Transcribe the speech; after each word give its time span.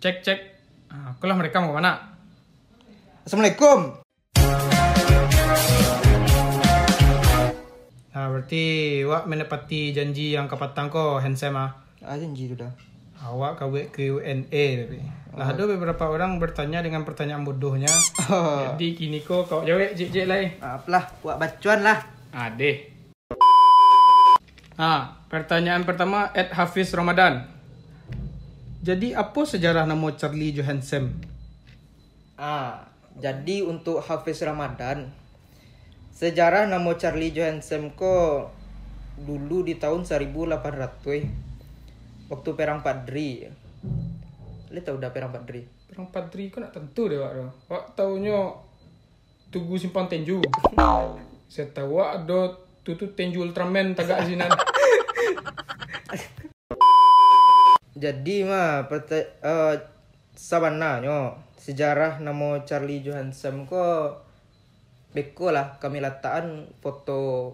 Cek 0.00 0.24
cek. 0.24 0.40
Ah, 0.88 1.12
Aku 1.12 1.28
lah 1.28 1.36
mereka 1.36 1.60
mau 1.60 1.76
mana? 1.76 2.16
Assalamualaikum. 3.28 4.00
Nah, 8.10 8.26
berarti 8.32 8.64
wak 9.04 9.28
menepati 9.28 9.92
janji 9.92 10.32
yang 10.32 10.48
kapatang 10.48 10.88
ko 10.88 11.20
handsome 11.20 11.60
ah. 11.60 11.76
Ah 12.00 12.16
janji 12.16 12.48
sudah. 12.48 12.72
Awak 13.20 13.60
kau 13.60 13.68
buat 13.68 13.92
Q&A 13.92 14.64
tapi. 14.80 15.04
Lah 15.36 15.52
ada 15.52 15.68
beberapa 15.68 16.08
orang 16.08 16.40
bertanya 16.40 16.80
dengan 16.80 17.04
pertanyaan 17.04 17.44
bodohnya. 17.44 17.92
Oh. 18.32 18.72
Jadi 18.72 18.96
kini 18.96 19.20
ko 19.20 19.44
kau 19.44 19.68
jawab 19.68 19.92
cik 19.92 20.16
cik 20.16 20.24
lah. 20.24 20.40
Apalah, 20.80 21.12
buat 21.20 21.36
bacuan 21.36 21.84
lah. 21.84 22.00
Ade. 22.32 22.88
Ah, 24.80 25.20
pertanyaan 25.28 25.84
pertama 25.84 26.32
Ed 26.32 26.56
Hafiz 26.56 26.88
Ramadan. 26.96 27.59
Jadi 28.80 29.12
apa 29.12 29.44
sejarah 29.44 29.84
nama 29.84 30.08
Charlie 30.16 30.56
Johansson? 30.56 31.12
Ah, 32.40 32.88
jadi 33.20 33.60
untuk 33.60 34.00
Hafiz 34.00 34.40
Ramadan, 34.40 35.12
sejarah 36.16 36.64
nama 36.64 36.88
Charlie 36.96 37.28
Johansson 37.28 37.92
ko 37.92 38.48
dulu 39.20 39.68
di 39.68 39.76
tahun 39.76 40.08
1800 40.08 42.32
waktu 42.32 42.50
perang 42.56 42.80
Padri. 42.80 43.52
Lu 44.72 44.80
tahu 44.80 44.96
dah 44.96 45.12
perang 45.12 45.28
Padri? 45.28 45.60
Perang 45.84 46.08
Padri 46.08 46.48
kau 46.48 46.64
nak 46.64 46.72
tentu 46.72 47.12
deh 47.12 47.20
wak. 47.20 47.36
Wak 47.68 47.84
taunya 47.92 48.48
Tugu 49.52 49.76
Simpang 49.76 50.08
Tenju. 50.08 50.40
Saya 51.52 51.68
tahu 51.68 52.00
wak 52.00 52.24
ada 52.24 52.56
tu 52.80 52.96
tu 52.96 53.12
Tenju 53.12 53.44
Ultraman 53.44 53.92
tagak 53.92 54.24
sini. 54.30 54.40
Jadi 58.00 58.48
mah 58.48 58.88
perte, 58.88 59.36
uh, 59.44 59.76
sabananya 60.32 61.36
sejarah 61.60 62.16
nama 62.16 62.64
Charlie 62.64 63.04
Johansson 63.04 63.68
ko 63.68 64.16
beko 65.12 65.52
lah 65.52 65.76
kami 65.76 66.00
letakkan 66.00 66.64
foto 66.80 67.52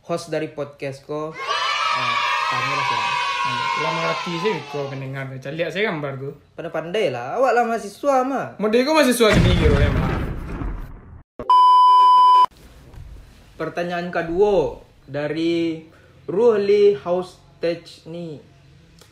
host 0.00 0.32
dari 0.32 0.48
podcast 0.48 1.04
ko. 1.04 1.36
Uh, 1.36 2.16
kami 2.48 2.72
lah 2.72 2.84
sekarang. 2.88 3.16
Lah 3.84 3.90
mengerti 3.92 4.32
sih 4.40 4.56
kau 4.72 4.88
pendengar. 4.88 5.28
Cari 5.36 5.60
lihat 5.60 5.76
saya 5.76 5.92
gambar 5.92 6.12
tu. 6.16 6.32
Pada 6.56 6.72
pandai 6.72 7.12
lah. 7.12 7.36
Awak 7.36 7.52
lah 7.52 7.62
mahasiswa 7.68 8.16
mah. 8.24 8.46
Model 8.56 8.96
masih 8.96 9.12
suara 9.12 9.36
gini 9.36 9.60
kira 9.60 9.76
emang. 9.76 10.08
Pertanyaan 13.60 14.08
kedua 14.08 14.80
dari 15.04 15.84
Ruhli 16.24 16.96
Hostage 16.96 18.08
ni. 18.08 18.51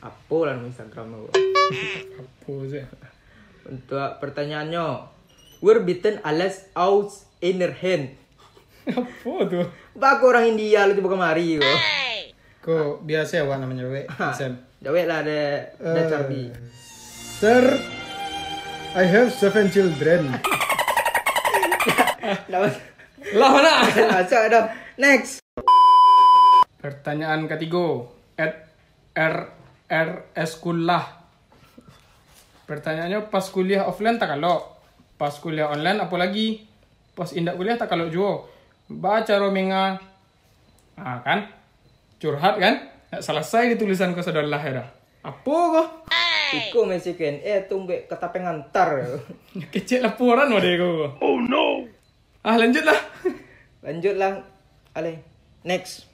Apa 0.01 0.37
lah 0.49 0.57
nama 0.57 0.65
Instagram 0.65 1.13
aku? 1.13 1.29
Apa 2.25 2.53
sih? 2.73 2.85
Untuk 3.69 4.11
pertanyaannya. 4.25 5.13
We're 5.61 5.85
beaten 5.85 6.25
alas 6.25 6.65
out 6.73 7.13
inner 7.45 7.69
hand. 7.77 8.17
Apa 8.89 9.33
tu? 9.45 9.61
Bak 9.93 10.25
orang 10.25 10.57
India 10.57 10.89
lu 10.89 10.97
tiba 10.97 11.13
kemari 11.13 11.61
kau. 11.61 11.77
Kau 12.65 12.85
biasa 13.05 13.45
awak 13.45 13.61
namanya 13.61 13.85
wek. 13.93 14.09
Sam. 14.33 14.57
Jawab 14.81 15.05
lah 15.05 15.21
ada 15.21 15.69
ada 15.77 16.03
Charlie. 16.09 16.49
Sir, 17.37 17.77
I 18.97 19.05
have 19.05 19.29
seven 19.29 19.69
children. 19.69 20.33
Lah 22.49 23.49
mana? 23.53 23.85
Macam 24.17 24.41
dah. 24.49 24.65
Next. 24.97 25.45
Pertanyaan 26.81 27.45
ketiga. 27.45 28.09
At 28.41 28.73
R 29.13 29.60
R 29.91 30.31
S 30.39 30.55
kuliah. 30.63 31.03
Pertanyaannya 32.71 33.27
pas 33.27 33.43
kuliah 33.51 33.91
offline 33.91 34.23
tak 34.23 34.39
kalau. 34.39 34.63
Pas 35.19 35.35
kuliah 35.35 35.67
online 35.67 35.99
apa 35.99 36.15
lagi? 36.15 36.63
Pas 37.19 37.35
indak 37.35 37.59
kuliah 37.59 37.75
tak 37.75 37.91
kalau 37.91 38.07
juga. 38.07 38.47
Baca 38.87 39.35
romenga. 39.43 39.99
Ah 40.95 41.19
kan? 41.27 41.51
Curhat 42.23 42.63
kan? 42.63 42.87
Tak 43.11 43.27
selesai 43.27 43.75
di 43.75 43.77
tulisan 43.83 44.15
kau 44.15 44.23
sudah 44.23 44.47
lah 44.47 44.63
ya. 44.63 44.87
Apa 45.27 45.51
kau? 45.51 45.87
Iko 46.51 46.87
masih 46.87 47.19
kan 47.19 47.43
eh 47.43 47.67
tumbe 47.67 48.07
kata 48.07 48.31
pengantar. 48.31 49.03
Kecil 49.75 50.07
laporan 50.07 50.55
wadah 50.55 50.73
kau. 50.79 50.95
Oh 51.19 51.43
no. 51.43 51.91
Ah 52.47 52.55
lanjutlah. 52.55 52.97
Lanjutlah. 53.85 54.47
Ale. 54.95 55.25
Next. 55.67 56.07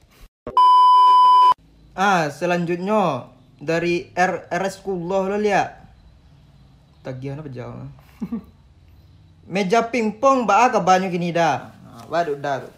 Ah, 1.97 2.28
selanjutnya 2.28 3.35
dari 3.56 4.12
R 4.12 4.48
RS 4.52 4.84
Kullah 4.84 5.32
lo 5.32 5.38
lihat. 5.40 5.70
Tagihan 7.00 7.40
apa 7.40 7.48
jauh? 7.48 7.88
Meja 9.52 9.86
pingpong 9.86 10.42
ba 10.42 10.68
ka 10.68 10.82
banyak 10.82 11.12
gini 11.14 11.30
dah. 11.30 11.70
Ah, 11.86 12.04
waduh 12.10 12.34
dah. 12.34 12.66
tu. 12.66 12.70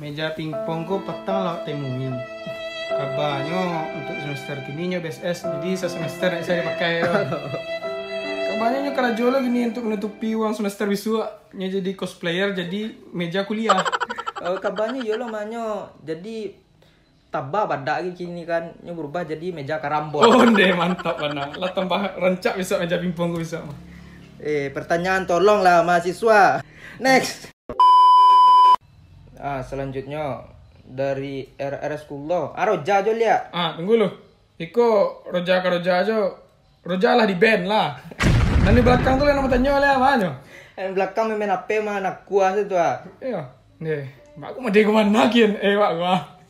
Meja 0.00 0.32
pingpong 0.32 0.88
ko 0.88 1.04
petang 1.04 1.44
lah 1.44 1.56
temuin. 1.68 2.16
Kabarnya 2.92 3.60
untuk 3.92 4.16
semester 4.24 4.56
kini 4.68 4.92
nyo 4.92 4.98
BSS 5.04 5.48
jadi 5.48 5.70
se 5.76 5.86
semester 5.92 6.32
saya 6.40 6.64
pakai. 6.64 7.04
Kabarnya 8.52 8.88
nyo 8.88 8.92
kerajo 8.96 9.26
lah 9.28 9.40
gini 9.44 9.68
untuk 9.68 9.84
menutupi 9.84 10.32
uang 10.32 10.56
semester 10.56 10.88
bisu 10.88 11.20
nya 11.52 11.68
jadi 11.68 11.92
cosplayer 11.92 12.56
jadi 12.56 12.96
meja 13.12 13.44
kuliah. 13.44 13.80
Oh, 14.42 14.58
kabarnya 14.58 15.06
yo 15.06 15.14
lo 15.14 15.30
manyo. 15.30 15.86
Jadi 16.02 16.50
tabah 17.32 17.64
badak 17.64 18.04
lagi 18.04 18.12
kini 18.12 18.44
kan 18.44 18.76
nyo 18.84 18.92
berubah 18.92 19.24
jadi 19.24 19.56
meja 19.56 19.80
karambol. 19.80 20.20
oh 20.20 20.44
deh 20.52 20.76
mantap 20.76 21.16
mana. 21.16 21.48
Lah 21.56 21.72
tambah 21.72 22.20
rancak 22.20 22.60
besok 22.60 22.84
meja 22.84 23.00
pingpong 23.00 23.32
mah. 23.32 23.76
Eh, 24.36 24.68
pertanyaan 24.68 25.24
tolonglah 25.24 25.80
mahasiswa. 25.80 26.60
Next. 27.00 27.48
Ah, 29.40 29.64
selanjutnya 29.64 30.44
dari 30.84 31.48
RRS 31.56 32.04
Kullo. 32.04 32.52
Ah, 32.52 32.68
Roja 32.68 33.00
aja 33.00 33.12
lihat. 33.16 33.48
Ah 33.56 33.80
tunggu 33.80 33.96
lu. 33.96 34.08
Iko 34.60 35.24
roja 35.32 35.64
ka 35.64 35.72
roja 35.72 36.04
aja. 36.04 36.36
Roja 36.84 37.16
lah 37.16 37.24
di 37.24 37.34
band 37.40 37.64
lah. 37.64 37.96
Dan 38.62 38.76
di 38.76 38.84
belakang 38.84 39.16
tuh 39.16 39.24
yang 39.24 39.40
nama 39.40 39.48
tanya 39.48 39.80
lah 39.80 39.90
apa 39.96 40.08
nyo? 40.20 40.30
Yang 40.76 40.92
belakang 41.00 41.26
main 41.32 41.48
HP 41.48 41.68
mah 41.80 41.96
anak 41.96 42.28
kuas 42.28 42.60
itu 42.60 42.76
ah. 42.76 43.00
Iya. 43.24 43.48
Nih, 43.80 44.04
mak 44.36 44.52
aku 44.52 44.58
mau 44.60 44.70
dia 44.70 44.84
ke 44.84 44.92
mana 44.92 45.26
kian? 45.32 45.56
Eh, 45.58 45.74
mak 45.74 45.92
gua. 45.96 46.41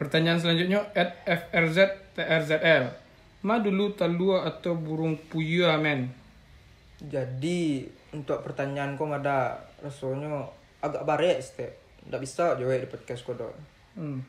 Pertanyaan 0.00 0.40
selanjutnya 0.40 0.80
at 0.96 1.20
FRZ 1.28 1.78
TRZL. 2.16 2.88
Ma 3.44 3.60
dulu 3.60 3.92
talua 3.92 4.48
atau 4.48 4.72
burung 4.72 5.20
puyuh 5.28 5.68
men? 5.76 6.08
Jadi 7.04 7.84
untuk 8.16 8.40
pertanyaan 8.40 8.96
kau 8.96 9.12
ada 9.12 9.60
rasanya 9.84 10.48
agak 10.80 11.04
baret 11.04 11.36
step. 11.44 11.68
Tidak 12.00 12.16
bisa 12.16 12.56
jawab 12.56 12.80
di 12.80 12.88
podcast 12.88 13.28
kau 13.28 13.36
dong. 13.36 13.52
Hmm. 13.92 14.24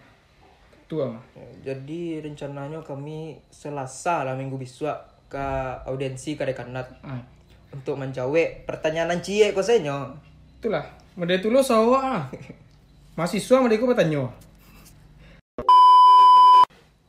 Tua 0.91 1.07
mah. 1.07 1.23
Jadi 1.63 2.19
rencananya 2.19 2.83
kami 2.83 3.39
Selasa 3.47 4.27
lah 4.27 4.35
minggu 4.35 4.59
besok 4.59 4.95
ke 5.31 5.47
audiensi 5.87 6.35
ke 6.35 6.43
dekanat 6.43 6.83
Ah. 6.99 7.23
untuk 7.71 7.95
menjawab 7.95 8.67
pertanyaan 8.67 9.23
cie 9.23 9.55
kau 9.55 9.63
senyo. 9.63 10.11
Itulah. 10.59 10.83
Mede 11.15 11.39
tu 11.39 11.47
lo 11.47 11.63
sawa 11.63 11.99
ah. 12.03 12.23
Mahasiswa 13.15 13.63
mede 13.63 13.79
ko 13.79 13.87
bertanya. 13.87 14.27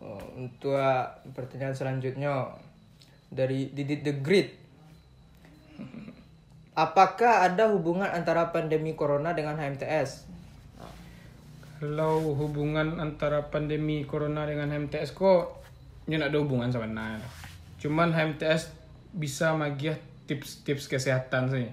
Oh, 0.03 0.19
untuk 0.43 0.75
pertanyaan 1.31 1.77
selanjutnya 1.79 2.51
dari 3.31 3.71
Didit 3.71 4.03
the 4.03 4.15
Great. 4.19 4.59
Apakah 6.85 7.47
ada 7.47 7.71
hubungan 7.71 8.09
antara 8.09 8.51
pandemi 8.51 8.97
corona 8.97 9.37
dengan 9.37 9.61
HMTS? 9.61 10.33
Kalau 11.83 12.23
hubungan 12.39 13.03
antara 13.03 13.51
pandemi 13.51 14.07
corona 14.07 14.47
dengan 14.47 14.71
HMTS 14.71 15.15
ko 15.19 15.63
nya 16.07 16.19
nak 16.19 16.35
ada 16.35 16.39
hubungan 16.43 16.71
sebenarnya. 16.71 17.23
Cuman 17.83 18.15
HMTS 18.15 18.71
bisa 19.15 19.55
magiah 19.55 19.99
tips-tips 20.31 20.87
kesehatan 20.87 21.51
sih. 21.51 21.69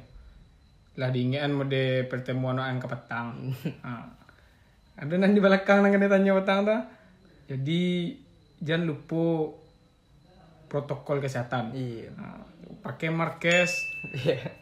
Lah 0.98 1.14
diingat 1.14 1.48
mode 1.54 2.10
pertemuan 2.12 2.60
orang 2.60 2.82
ke 2.82 2.90
petang. 2.90 3.56
Ada 5.00 5.16
nanti 5.16 5.40
di 5.40 5.44
belakang 5.46 5.80
nang 5.80 5.96
kena 5.96 6.12
tanya 6.12 6.36
petang 6.36 6.68
ta. 6.68 6.78
Jadi 7.48 8.12
jangan 8.64 8.88
lupa 8.88 9.56
protokol 10.70 11.20
kesehatan. 11.20 11.74
Iya. 11.74 12.14
Ha. 12.16 12.26
Pakai 12.80 13.12
markes, 13.12 13.92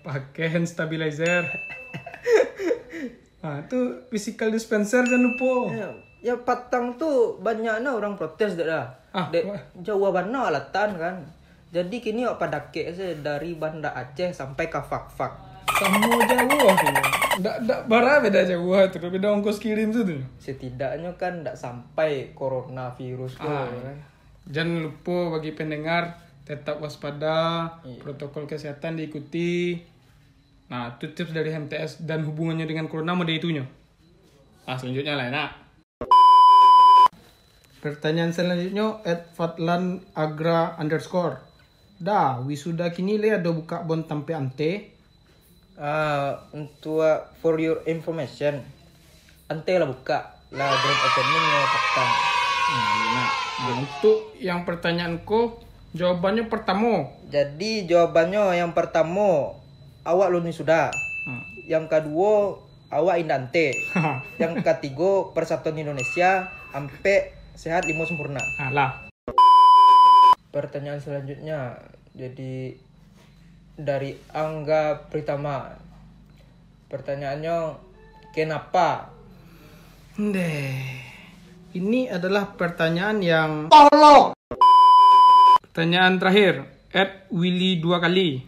pakai 0.07 0.49
hand 0.49 0.65
stabilizer. 0.65 1.45
Ah, 3.45 3.61
itu 3.61 4.09
physical 4.09 4.49
dispenser 4.49 5.05
jangan 5.05 5.23
lupa. 5.29 5.69
Ya, 5.69 5.89
ya 6.19 6.35
Patang 6.41 6.97
tu 6.97 7.38
banyaknya 7.39 7.94
orang 7.94 8.17
protes 8.17 8.57
dah 8.57 8.65
dah. 8.65 8.85
Ah, 9.13 9.29
De. 9.29 9.45
Jawa 9.85 10.09
alatan 10.25 10.97
kan. 10.97 11.15
Jadi 11.69 11.99
kini 12.01 12.25
awak 12.25 12.47
pada 12.47 12.59
ke 12.73 12.89
dari 13.21 13.53
Banda 13.53 13.94
Aceh 13.94 14.33
sampai 14.33 14.71
ke 14.71 14.79
Fak-Fak. 14.79 15.46
Sama 15.75 16.24
jauh 16.24 16.72
tu. 16.80 16.88
Dak 17.44 17.58
dak 17.68 17.81
bara 17.92 18.24
beda 18.24 18.48
jauh 18.48 18.80
tu. 18.88 18.98
Beda 19.04 19.36
ongkos 19.36 19.60
kirim 19.60 19.92
tu 19.92 20.08
tu. 20.08 20.18
Setidaknya 20.40 21.12
kan 21.19 21.44
tidak 21.44 21.60
sampai 21.60 22.31
coronavirus. 22.31 23.36
Ah. 23.44 23.68
kan. 23.68 23.98
Jangan 24.48 24.88
lupa 24.88 25.36
bagi 25.36 25.52
pendengar 25.52 26.24
tetap 26.48 26.80
waspada, 26.80 27.68
Iya. 27.84 28.00
protokol 28.00 28.48
kesehatan 28.48 28.96
diikuti. 28.96 29.75
Nah, 30.72 30.96
itu 30.96 31.12
tips 31.12 31.36
dari 31.36 31.52
MTS 31.52 32.08
dan 32.08 32.24
hubungannya 32.24 32.64
dengan 32.64 32.88
corona 32.88 33.12
mau 33.16 33.28
itunya. 33.28 33.68
Ah, 34.68 34.75
selanjutnya 34.80 35.16
lah, 35.16 35.28
nak. 35.31 35.52
Pertanyaan 37.84 38.36
selanjutnya 38.36 39.00
at 39.08 39.31
Fatlan 39.36 40.04
Agra 40.12 40.75
underscore. 40.75 41.40
Dah, 42.00 42.44
wisuda 42.44 42.92
kini 42.92 43.16
le 43.16 43.36
ada 43.36 43.52
buka 43.52 43.84
bon 43.88 44.04
tampe 44.04 44.36
ante. 44.36 44.96
Ah, 45.77 46.41
untuk 46.57 47.06
uh, 47.06 47.29
for 47.38 47.62
your 47.62 47.85
information, 47.85 48.65
ante 49.45 49.77
lah 49.77 49.85
buka 49.85 50.41
lah 50.50 50.74
grand 50.74 51.01
opening 51.06 51.45
ya 51.45 51.62
petang. 51.69 52.12
Nah, 52.68 52.94
nak. 53.13 53.31
Nah, 53.62 53.74
untuk 53.85 54.18
yang 54.41 54.65
pertanyaanku, 54.65 55.62
jawabannya 55.94 56.50
pertama. 56.50 57.13
Jadi 57.29 57.85
jawabannya 57.85 58.57
yang 58.57 58.74
pertama 58.74 59.53
awak 60.01 60.33
lulus 60.33 60.57
sudah. 60.57 60.89
Hmm. 61.29 61.45
Yang 61.69 61.94
kedua 61.94 62.57
awak 62.89 63.21
indante. 63.21 63.77
yang 64.41 64.57
ketiga 64.65 65.30
Persatuan 65.38 65.77
Indonesia 65.77 66.50
sampai 66.73 67.38
sehat 67.53 67.85
lima 67.85 68.01
sempurna. 68.09 68.41
Alah. 68.57 69.13
Pertanyaan 70.50 70.97
selanjutnya 70.97 71.77
jadi 72.18 72.81
dari 73.77 74.18
Angga 74.33 74.97
Pritama. 75.06 75.69
Pertanyaannya 76.89 77.57
kenapa? 78.33 79.13
Deh. 80.18 81.06
Ini 81.77 82.09
adalah 82.09 82.57
pertanyaan 82.57 83.21
yang 83.21 83.51
tolong. 83.69 84.33
Pertanyaan 85.69 86.18
terakhir, 86.18 86.65
at 86.89 87.29
Willy 87.29 87.77
dua 87.77 88.01
kali. 88.01 88.41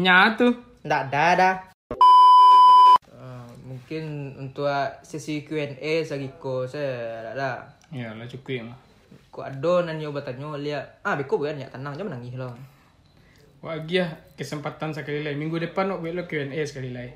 Nya 0.00 0.32
tuh. 0.40 0.56
Nggak 0.80 1.02
ada 1.12 1.26
dah. 1.36 1.54
Ah, 3.12 3.44
mungkin 3.68 4.32
untuk 4.40 4.72
sesi 5.04 5.44
Q&A 5.44 6.00
sagiko 6.08 6.64
saya 6.64 7.28
ada. 7.36 7.76
Ya 7.92 8.16
lah 8.16 8.24
cukup 8.24 8.72
lah. 8.72 8.78
Ko 9.28 9.44
ado 9.44 9.84
nan 9.84 10.00
yo 10.00 10.16
batanyo 10.16 10.56
lihat. 10.56 11.04
Ah 11.04 11.12
beko 11.20 11.36
bukan 11.36 11.60
ya 11.60 11.68
tenang 11.68 11.92
jangan 11.92 12.16
nangis 12.16 12.40
loh. 12.40 12.56
Wah 13.60 13.76
ya 13.84 14.08
kesempatan 14.40 14.96
sekali 14.96 15.20
lagi. 15.20 15.36
Minggu 15.36 15.60
depan 15.60 15.92
nak 15.92 16.00
buat 16.00 16.16
lo 16.16 16.24
Q&A 16.24 16.60
sekali 16.64 16.96
lagi. 16.96 17.12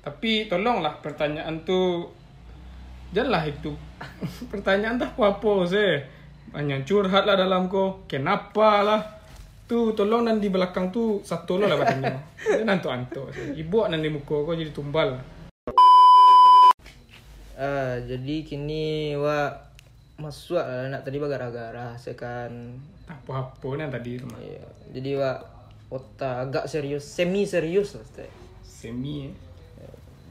Tapi 0.00 0.46
tolonglah 0.46 1.02
pertanyaan 1.02 1.66
tu 1.66 2.06
Janganlah 3.10 3.42
itu 3.42 3.74
pertanyaan 4.54 4.94
tak 4.94 5.18
apa-apa 5.18 5.66
sih. 5.66 5.98
Banyak 6.54 6.86
curhat 6.86 7.26
lah 7.26 7.34
dalam 7.34 7.66
ko. 7.66 8.06
Kenapa 8.06 8.86
lah? 8.86 9.02
Tu 9.66 9.94
tolong 9.98 10.26
dan 10.26 10.38
di 10.38 10.46
belakang 10.46 10.94
tu 10.94 11.18
satu 11.26 11.58
lo 11.58 11.66
lah 11.66 11.74
katanya. 11.82 12.14
Dia 12.38 12.62
nantu 12.70 12.86
anto. 12.86 13.26
Ibu 13.34 13.90
nan 13.90 13.98
di 13.98 14.14
muka 14.14 14.46
kau 14.46 14.54
jadi 14.54 14.70
tumbal. 14.70 15.18
Ah, 17.58 17.98
jadi 17.98 18.46
kini 18.46 19.18
wa 19.18 19.50
masuk 20.20 20.56
lah 20.56 20.86
nak 20.86 21.00
tadi 21.00 21.16
gara-gara 21.16 21.96
sekan 21.96 22.76
Tak 23.04 23.18
apa-apa 23.24 23.68
ni 23.74 23.84
tadi 23.88 24.12
tu. 24.16 24.24
mah. 24.24 24.38
Iya. 24.38 24.62
Jadi 24.92 25.10
wa 25.16 25.32
otak 25.88 26.46
agak 26.46 26.64
serius, 26.64 27.02
semi 27.02 27.42
serius 27.42 27.96
lah. 27.96 28.04
Ustaz. 28.04 28.30
Semi 28.62 29.26
eh. 29.26 29.34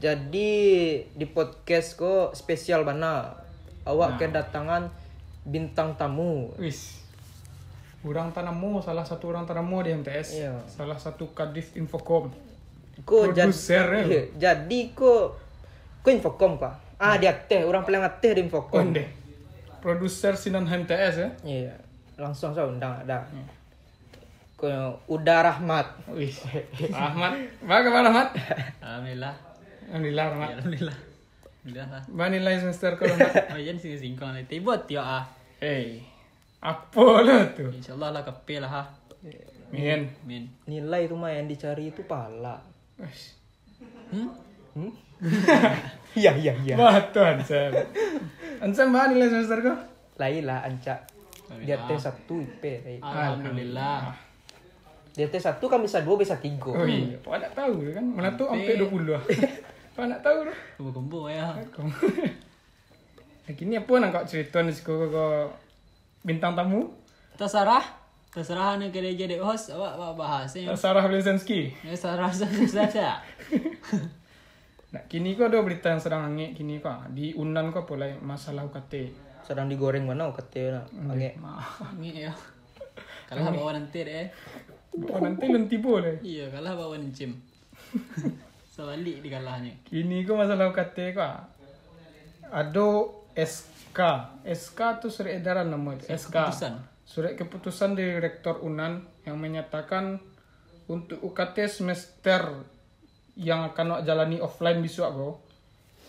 Jadi 0.00 0.50
di 1.04 1.26
podcast 1.26 1.92
ko 1.94 2.32
spesial 2.32 2.82
mana? 2.82 3.36
Awak 3.84 4.16
kedatangan 4.16 4.88
bintang 5.42 5.92
tamu. 5.94 6.48
Wis. 6.56 7.04
Orang 8.00 8.32
tanamu 8.32 8.80
salah 8.80 9.04
satu 9.04 9.28
orang 9.28 9.44
tanamu 9.44 9.84
di 9.84 9.92
MTS. 9.92 10.40
Iya. 10.40 10.56
Salah 10.64 10.96
satu 10.96 11.28
kadif 11.30 11.76
Infocom. 11.76 12.32
Ko 13.02 13.28
jad- 13.28 13.48
Produser, 13.48 13.84
ya? 14.08 14.22
Jadi 14.48 14.96
ko 14.96 15.36
ko 16.00 16.08
infocom 16.08 16.56
ka. 16.56 16.80
Ah 16.96 17.16
dia 17.16 17.32
teh 17.44 17.60
orang 17.60 17.84
paling 17.84 18.00
aktif 18.00 18.32
di 18.32 18.40
infocom. 18.40 18.88
Konde. 18.88 19.04
Produser 19.80 20.36
Sinan 20.36 20.68
MTS 20.68 21.14
ya. 21.16 21.28
Iya. 21.44 21.74
Langsung 22.20 22.52
saya 22.52 22.68
undang 22.68 22.92
ada. 22.92 23.24
Ko 24.60 24.68
Uda 25.08 25.40
Rahmat. 25.40 26.12
Wih. 26.12 26.36
Ahmad. 26.92 27.40
Bagaimana 27.64 28.12
Ahmad? 28.12 28.28
Alhamdulillah. 28.84 29.34
Alhamdulillah 29.88 30.24
Ya, 30.24 30.32
Ahmad. 30.32 30.48
Alhamdulillah. 30.60 30.98
Alhamdulillah 31.60 31.88
lah. 31.88 32.02
Ba 32.12 32.24
nilai 32.28 32.54
semester 32.60 32.90
kau 33.00 33.08
Ahmad? 33.08 33.32
Oh, 33.52 33.60
yan 33.60 33.80
sing 33.80 33.96
singkong 33.96 34.36
na 34.36 34.44
tibot 34.44 34.84
yo 34.92 35.00
ah. 35.00 35.24
Hey. 35.60 36.04
Apa 36.60 37.24
lah 37.24 37.56
tu? 37.56 37.72
Insyaallah 37.72 38.20
lah 38.20 38.22
kape 38.24 38.60
lah 38.60 38.70
ha. 38.70 38.82
Min. 39.72 40.12
Min. 40.28 40.44
Nilai 40.68 41.08
itu 41.08 41.16
mah 41.16 41.32
yang 41.32 41.48
dicari 41.48 41.88
itu 41.88 42.04
pala. 42.04 42.60
Wis. 43.00 43.36
Hmm? 44.12 44.28
Hmm? 44.76 44.92
Iya 46.10 46.34
iya 46.34 46.52
iya. 46.66 46.74
Batu 46.74 47.22
Ansem. 47.22 47.70
Ansem 48.58 48.90
ba 48.90 49.06
nilai 49.06 49.30
semester 49.30 49.62
kau? 49.62 49.78
Lain 50.18 50.42
lah 50.42 50.66
ancak. 50.66 51.06
Dia 51.62 51.78
T 51.86 51.90
satu 51.94 52.42
IP. 52.42 52.98
Alhamdulillah. 52.98 54.10
Dia 55.14 55.26
T 55.30 55.34
satu 55.38 55.70
kan 55.70 55.78
bisa 55.78 56.02
dua 56.02 56.18
bisa 56.18 56.34
tiga. 56.42 56.74
Oh 56.74 56.86
iya. 56.86 57.14
Pak 57.22 57.38
nak 57.38 57.52
tahu 57.54 57.94
kan? 57.94 58.04
Mana 58.04 58.34
tu 58.34 58.46
sampai 58.46 58.74
20 58.74 59.06
lah. 59.06 59.22
Pak 59.94 60.04
nak 60.06 60.20
tahu 60.22 60.38
tu. 60.50 60.54
Kumpul-kumpul 60.78 61.30
ya. 61.30 61.46
Nah, 63.46 63.54
kini 63.58 63.78
apa 63.78 63.92
nak 64.02 64.10
kau 64.10 64.26
cerita 64.26 64.62
ni 64.66 64.74
kau 64.82 65.06
kau 65.06 65.50
bintang 66.26 66.58
tamu? 66.58 66.90
Terserah. 67.38 68.02
Terserah 68.30 68.78
ni 68.78 68.94
kena 68.94 69.10
jadi 69.10 69.42
host 69.42 69.74
awak 69.74 69.98
awak 69.98 70.12
bahas. 70.14 70.54
Sarah 70.78 71.06
Blesensky. 71.06 71.74
Terserah 71.82 72.30
saja. 72.30 73.18
Nah, 74.90 75.02
kini 75.06 75.38
kau 75.38 75.46
ada 75.46 75.62
berita 75.62 75.94
yang 75.94 76.02
sedang 76.02 76.26
angin 76.26 76.50
kini 76.50 76.82
kau 76.82 77.06
di 77.14 77.30
Unan 77.38 77.70
kau 77.70 77.86
pula 77.86 78.10
masalah 78.18 78.66
UKT. 78.66 79.14
Sedang 79.46 79.70
digoreng 79.70 80.02
mana 80.02 80.30
kata 80.34 80.82
nak. 80.82 80.86
Angge. 80.90 81.38
Ni 82.02 82.26
ya. 82.26 82.34
Kalah 83.30 83.54
bawa 83.54 83.78
nanti 83.78 84.02
deh. 84.02 84.26
Oh, 85.06 85.22
nanti 85.22 85.46
lenti 85.46 85.78
boleh. 85.78 86.18
Iya, 86.18 86.50
kalah 86.50 86.74
bawa 86.74 86.98
gym. 87.14 87.38
Sebalik 88.74 89.22
dikalahnya. 89.22 89.78
Kini 89.86 90.26
kau 90.26 90.34
masalah 90.34 90.74
UKT 90.74 91.14
kau. 91.14 91.38
Ada 92.50 92.88
SK. 93.38 94.00
SK 94.42 94.80
tu 94.98 95.06
surat 95.06 95.38
edaran 95.38 95.70
nama 95.70 95.94
itu. 95.94 96.10
SK. 96.10 96.34
keputusan. 96.34 96.74
Surat 97.06 97.32
keputusan 97.38 97.94
dari 97.94 98.18
Rektor 98.18 98.62
Unan 98.66 99.06
yang 99.22 99.38
menyatakan 99.38 100.18
untuk 100.90 101.22
UKT 101.22 101.70
semester 101.70 102.66
yang 103.38 103.70
akan 103.70 103.86
nak 103.98 104.02
jalani 104.06 104.42
offline 104.42 104.82
besok 104.82 105.08
kau. 105.14 105.32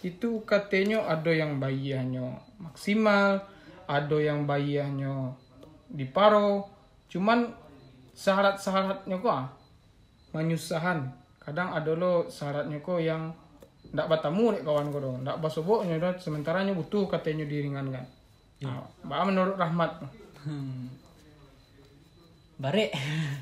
Itu 0.02 0.42
UKT-nya 0.42 1.06
ada 1.06 1.30
yang 1.30 1.62
bayarnya 1.62 2.42
maksimal, 2.58 3.46
ada 3.86 4.18
yang 4.18 4.50
bayarnya 4.50 5.38
di 5.86 6.06
paro. 6.10 6.66
Cuman 7.12 7.54
syarat-syaratnya 8.18 9.16
kok 9.22 9.36
ah, 9.36 9.48
menyusahan. 10.34 11.06
Kadang 11.42 11.74
ada 11.74 11.92
lo 11.94 12.30
syaratnya 12.30 12.82
kok 12.82 13.02
yang 13.02 13.30
ndak 13.92 14.08
batamu 14.10 14.58
nih 14.58 14.66
kawan 14.66 14.90
kau 14.90 15.02
dong. 15.02 15.18
Ndak 15.22 15.38
basoboknya 15.38 16.02
dah 16.02 16.18
sementaranya 16.18 16.74
butuh 16.74 17.06
katanya 17.06 17.46
diringankan. 17.46 18.06
Nah, 18.62 18.86
bah 19.06 19.26
menurut 19.26 19.58
Rahmat. 19.58 20.06
Hmm. 20.46 20.90
Barek. 22.62 22.94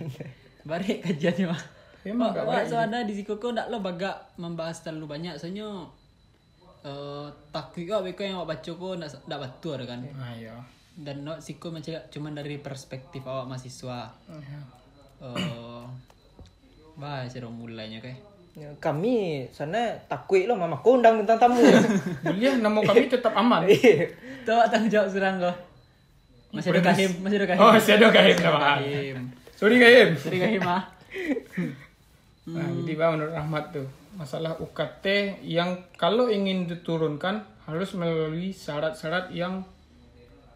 Barek 0.70 1.04
kajiannya 1.08 1.52
mah. 1.52 1.79
Emang 2.02 2.30
Wak, 2.30 2.34
gak 2.34 2.46
wak, 2.46 2.56
baik. 2.58 2.66
so 2.66 2.76
ada 2.76 2.98
di 3.02 3.14
siku 3.14 3.36
kau 3.36 3.52
tak 3.52 3.68
lo 3.68 3.80
bagak 3.80 4.16
membahas 4.36 4.80
terlalu 4.80 5.06
banyak 5.14 5.36
soalnya 5.36 5.68
uh, 6.82 7.28
takut 7.50 7.84
kau 7.84 8.00
beko 8.00 8.22
yang 8.22 8.38
awak 8.38 8.56
baca 8.56 8.72
kau 8.72 8.94
nak 8.94 9.12
nak 9.26 9.40
betul 9.42 9.76
ada 9.76 9.86
kan 9.86 10.00
Nah, 10.10 10.32
ya. 10.34 10.56
dan 10.96 11.22
no 11.22 11.36
siku 11.38 11.68
macam 11.70 12.00
cuma 12.08 12.32
dari 12.32 12.56
perspektif 12.58 13.20
awak 13.22 13.48
mahasiswa 13.48 14.08
Ya. 14.30 14.60
uh, 15.22 15.84
bah 16.96 17.24
cara 17.24 17.48
mulainya 17.48 18.00
kayak 18.00 18.20
Ya, 18.52 18.68
Kami 18.76 19.46
sana 19.50 19.78
takut 20.06 20.44
loh 20.44 20.52
mama 20.54 20.76
kau 20.76 20.98
undang 20.98 21.16
bintang 21.16 21.38
tamu. 21.38 21.62
Kuliah 22.26 22.58
nama 22.58 22.82
kami 22.82 23.08
tetap 23.08 23.32
aman. 23.32 23.64
tu 24.44 24.50
awak 24.50 24.68
tanggung 24.68 24.90
jawab 24.90 25.08
serang 25.08 25.38
kau 25.38 25.54
masih 26.50 26.74
ada 26.74 26.82
kahim 26.82 27.12
masih 27.20 27.38
ada 27.38 27.48
kahim 27.48 27.62
Oh, 27.62 27.72
masih 27.72 27.94
ada 27.94 28.08
kahim 28.10 28.36
Sorry 29.54 29.78
kahim. 29.78 30.10
sorry 30.18 30.40
kahim 30.40 30.64
ah 30.66 30.82
Nah, 32.50 32.68
jadi 32.82 32.92
bah 32.98 33.10
menurut 33.14 33.34
Rahmat 33.36 33.66
tuh 33.76 33.88
masalah 34.18 34.58
UKT 34.58 35.38
yang 35.46 35.86
kalau 35.94 36.28
ingin 36.28 36.66
diturunkan 36.66 37.46
harus 37.70 37.94
melalui 37.94 38.50
syarat-syarat 38.50 39.30
yang 39.30 39.62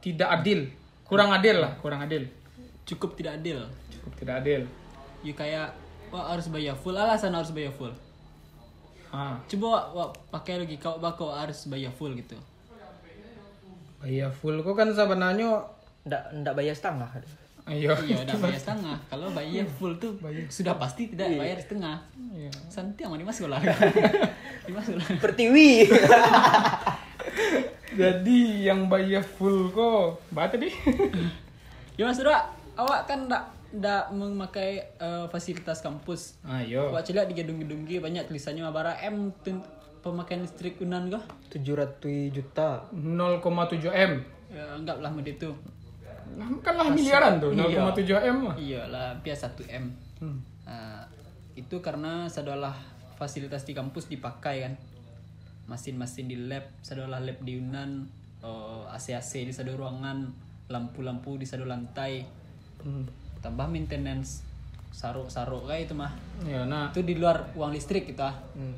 tidak 0.01 0.41
adil, 0.41 0.67
kurang 1.05 1.29
adil 1.29 1.61
lah, 1.61 1.77
kurang 1.79 2.01
adil, 2.01 2.25
cukup 2.83 3.13
tidak 3.13 3.39
adil. 3.39 3.63
Cukup 3.93 4.11
tidak 4.19 4.41
adil. 4.43 4.61
you 5.23 5.31
kayak 5.31 5.71
wah 6.11 6.35
harus 6.35 6.51
bayar 6.51 6.75
full. 6.75 6.97
Alasan 6.97 7.31
harus 7.31 7.55
bayar 7.55 7.71
full. 7.71 7.93
Ah, 9.13 9.37
Coba 9.45 9.65
wak, 9.69 9.85
wak 9.93 10.09
pakai 10.33 10.59
logika 10.59 10.97
wak 10.97 10.99
bakal 10.99 11.29
harus 11.31 11.69
bayar 11.69 11.93
full 11.93 12.11
gitu. 12.17 12.35
bayar 14.01 14.33
full. 14.33 14.59
Kok 14.59 14.75
kan 14.75 14.89
sebenarnya 14.91 15.63
Ndak 16.03 16.35
ndak 16.43 16.53
bayar 16.59 16.75
setengah. 16.75 17.07
Ayo. 17.63 17.95
Iya, 18.03 18.27
udah 18.27 18.37
bayar 18.43 18.59
setengah. 18.59 18.97
Kalau 19.07 19.27
bayar 19.31 19.63
full 19.79 19.95
tuh 19.95 20.19
sudah 20.51 20.75
pasti 20.75 21.07
tidak 21.15 21.31
bayar 21.39 21.57
setengah. 21.63 21.95
Iya. 22.35 22.51
Santai 22.67 23.07
yang 23.07 23.23
masuk 23.23 23.47
lah. 23.47 23.63
Dimasuk 24.67 24.99
lah. 24.99 25.07
Pertiwi. 25.23 25.87
Jadi 27.93 28.67
yang 28.67 28.89
bayar 28.89 29.21
full 29.21 29.69
kok, 29.71 30.19
berapa 30.33 30.57
tadi? 30.57 30.69
Ya 31.93 32.09
Mas 32.09 32.17
Dura, 32.17 32.49
awak 32.73 33.05
kan 33.05 33.29
ndak 33.29 33.53
ndak 33.69 34.09
memakai 34.09 34.81
eh, 34.97 35.25
fasilitas 35.29 35.77
kampus. 35.77 36.41
Ayo. 36.41 36.89
Awak 36.89 37.05
lihat 37.13 37.29
di 37.29 37.37
gedung-gedung 37.37 37.85
banyak 37.85 38.25
tulisannya 38.25 38.65
Mabara 38.65 38.97
M 38.97 39.29
tun- 39.45 39.61
pemakaian 40.01 40.41
listrik 40.41 40.81
Unan 40.81 41.13
kah? 41.13 41.21
700 41.53 42.33
juta. 42.33 42.89
0,7 42.89 43.93
m. 43.93 44.25
Ya, 44.49 44.73
anggaplah 44.73 45.13
mod 45.13 45.29
itu. 46.33 46.59
Kan 46.59 46.73
lah 46.75 46.87
miliaran 46.89 47.37
tuh, 47.37 47.53
Iya. 47.53 47.85
0,7 47.93 48.17
m 48.19 48.37
mah. 48.49 48.55
Iyalah, 48.57 49.07
biasa 49.21 49.53
1 49.53 49.63
M. 49.69 49.85
Hmm. 50.17 50.37
Nah, 50.65 51.05
itu 51.53 51.75
karena 51.79 52.25
sedolah 52.25 52.73
fasilitas 53.15 53.63
di 53.63 53.71
kampus 53.71 54.07
dipakai 54.07 54.65
kan. 54.65 54.73
Mesin-mesin 55.63 56.27
di 56.27 56.35
lab, 56.35 56.65
sedolah 56.81 57.19
lab 57.19 57.37
di 57.39 57.55
Unan, 57.55 58.03
eh, 58.39 58.83
AC-AC 58.89 59.45
di 59.45 59.53
satu 59.53 59.73
ruangan, 59.73 60.27
lampu-lampu 60.67 61.37
di 61.37 61.45
satu 61.45 61.63
lantai, 61.63 62.25
Hmm. 62.81 63.05
tambah 63.39 63.67
maintenance 63.67 64.43
saruk-saruk 64.91 65.65
kayak 65.65 65.87
itu 65.87 65.95
mah. 65.95 66.13
Ya, 66.45 66.63
nah. 66.63 66.93
Itu 66.93 67.01
di 67.01 67.17
luar 67.17 67.49
uang 67.53 67.71
listrik 67.71 68.05
kita. 68.05 68.29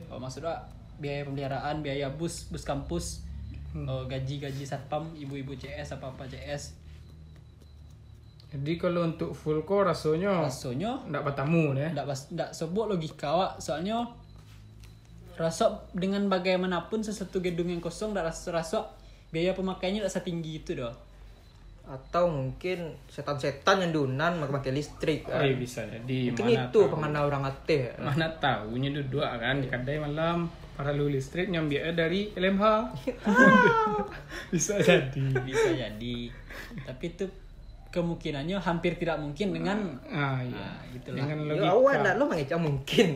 Oh, 0.08 0.16
maksudnya 0.16 0.56
biaya 0.96 1.26
pemeliharaan, 1.26 1.84
biaya 1.84 2.08
bus, 2.10 2.48
bus 2.48 2.64
kampus, 2.64 3.26
eh, 3.76 4.04
gaji-gaji 4.08 4.64
satpam, 4.64 5.12
ibu-ibu 5.14 5.52
CS 5.54 6.00
apa-apa 6.00 6.24
CS. 6.26 6.85
Jadi 8.56 8.80
kalau 8.80 9.04
untuk 9.04 9.36
full 9.36 9.60
kok 9.68 9.84
rasanya 9.84 10.48
Rasanya 10.48 10.96
ndak 11.12 11.28
bertamu 11.28 11.76
ya. 11.76 11.92
ndak 11.92 12.08
ndak 12.32 12.50
sebut 12.56 12.88
logika 12.88 13.36
wak 13.36 13.52
soalnya 13.60 14.08
rasa 15.36 15.68
dengan 15.92 16.32
bagaimanapun 16.32 17.04
sesuatu 17.04 17.44
gedung 17.44 17.68
yang 17.68 17.84
kosong 17.84 18.16
ndak 18.16 18.32
rasa 18.32 18.56
rasa 18.56 18.78
biaya 19.36 19.52
pemakaiannya 19.52 20.08
ndak 20.08 20.16
setinggi 20.16 20.64
itu 20.64 20.80
doh 20.80 20.96
Atau 21.86 22.32
mungkin 22.32 22.98
setan-setan 23.06 23.78
yang 23.78 23.94
dunan 23.94 24.42
pakai 24.42 24.74
listrik. 24.74 25.22
Oh, 25.30 25.38
Kan? 25.38 25.46
iya 25.46 25.54
bisa 25.54 25.86
jadi 25.86 26.34
Mungkin 26.34 26.48
mana 26.50 26.66
itu 26.66 26.80
pengenal 26.90 27.24
orang 27.30 27.44
ate. 27.46 27.94
Mana 28.02 28.26
tahunya 28.42 28.90
duduk 28.90 29.22
kan 29.22 29.62
di 29.62 29.70
kedai 29.70 30.02
malam 30.02 30.50
para 30.74 30.90
lu 30.90 31.06
listrik 31.06 31.54
nyambi 31.54 31.78
dari 31.94 32.34
LMH. 32.34 32.66
bisa 34.56 34.82
jadi. 34.82 35.26
bisa 35.46 35.70
jadi 35.72 36.18
tapi 36.90 37.14
itu 37.14 37.26
kemungkinannya 37.96 38.60
hampir 38.60 39.00
tidak 39.00 39.16
mungkin 39.16 39.56
dengan 39.56 39.78
Ah 40.06 40.44
iya. 40.44 40.52
nah, 40.52 40.76
gitulah 40.92 41.24
Dengan 41.24 41.38
Ya 41.48 41.56
logika. 41.56 41.72
awan 41.72 41.98
dah 42.04 42.14
lo 42.20 42.24
mengecam 42.28 42.60
mungkin. 42.60 43.08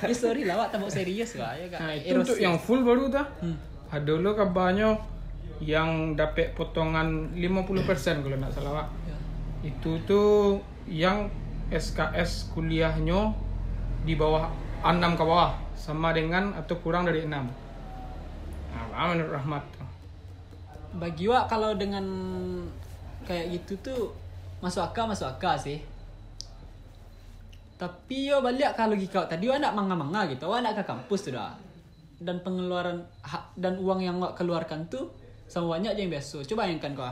ya 0.00 0.14
sorry 0.24 0.48
lah 0.48 0.64
wak 0.64 0.72
tambah 0.72 0.88
serius 0.88 1.36
lah 1.36 1.52
ya 1.52 1.68
kak 1.68 1.80
Nah, 1.84 1.92
itu 1.92 2.16
untuk 2.16 2.38
yang 2.40 2.56
full 2.56 2.80
baru 2.80 3.12
dah. 3.12 3.26
Hmm. 3.44 3.56
Ada 3.92 4.12
lo 4.16 4.32
kabarnya 4.32 4.96
yang 5.60 6.16
dapat 6.16 6.56
potongan 6.56 7.30
50% 7.36 8.24
kalau 8.24 8.36
nak 8.40 8.50
salah 8.50 8.72
Wak. 8.82 8.88
Ya. 9.06 9.16
Itu 9.68 10.00
tuh 10.08 10.58
yang 10.88 11.28
SKS 11.68 12.50
kuliahnya 12.56 13.30
di 14.02 14.16
bawah 14.16 14.48
6 14.80 15.00
ke 15.14 15.24
bawah 15.24 15.52
sama 15.76 16.16
dengan 16.16 16.56
atau 16.56 16.76
kurang 16.80 17.04
dari 17.04 17.24
6. 17.24 17.28
Nah, 17.28 17.48
menurut 19.12 19.32
Rahmat? 19.32 19.64
bagi 20.94 21.26
wak 21.26 21.50
kalau 21.50 21.74
dengan 21.74 22.06
kayak 23.24 23.50
gitu 23.52 23.74
tuh 23.80 24.02
masuk 24.60 24.84
akal 24.84 25.08
masuk 25.10 25.28
akal 25.28 25.56
sih. 25.58 25.80
Tapi 27.74 28.30
yo 28.30 28.38
balik 28.40 28.78
kalau 28.78 28.94
logika 28.94 29.26
tadi 29.26 29.50
wak 29.50 29.58
nak 29.60 29.74
manga-manga 29.74 30.30
gitu. 30.30 30.46
Wak 30.46 30.62
nak 30.62 30.78
ke 30.78 30.84
kampus 30.86 31.28
tuh 31.28 31.32
dah. 31.36 31.52
Dan 32.22 32.40
pengeluaran 32.40 33.02
dan 33.58 33.74
uang 33.76 34.00
yang 34.00 34.16
wak 34.22 34.38
keluarkan 34.38 34.86
tuh 34.86 35.10
sama 35.50 35.76
banyak 35.76 35.92
aja 35.92 36.00
yang 36.00 36.12
biasa. 36.14 36.46
Coba 36.46 36.64
bayangkan 36.64 36.92
kau 36.94 37.04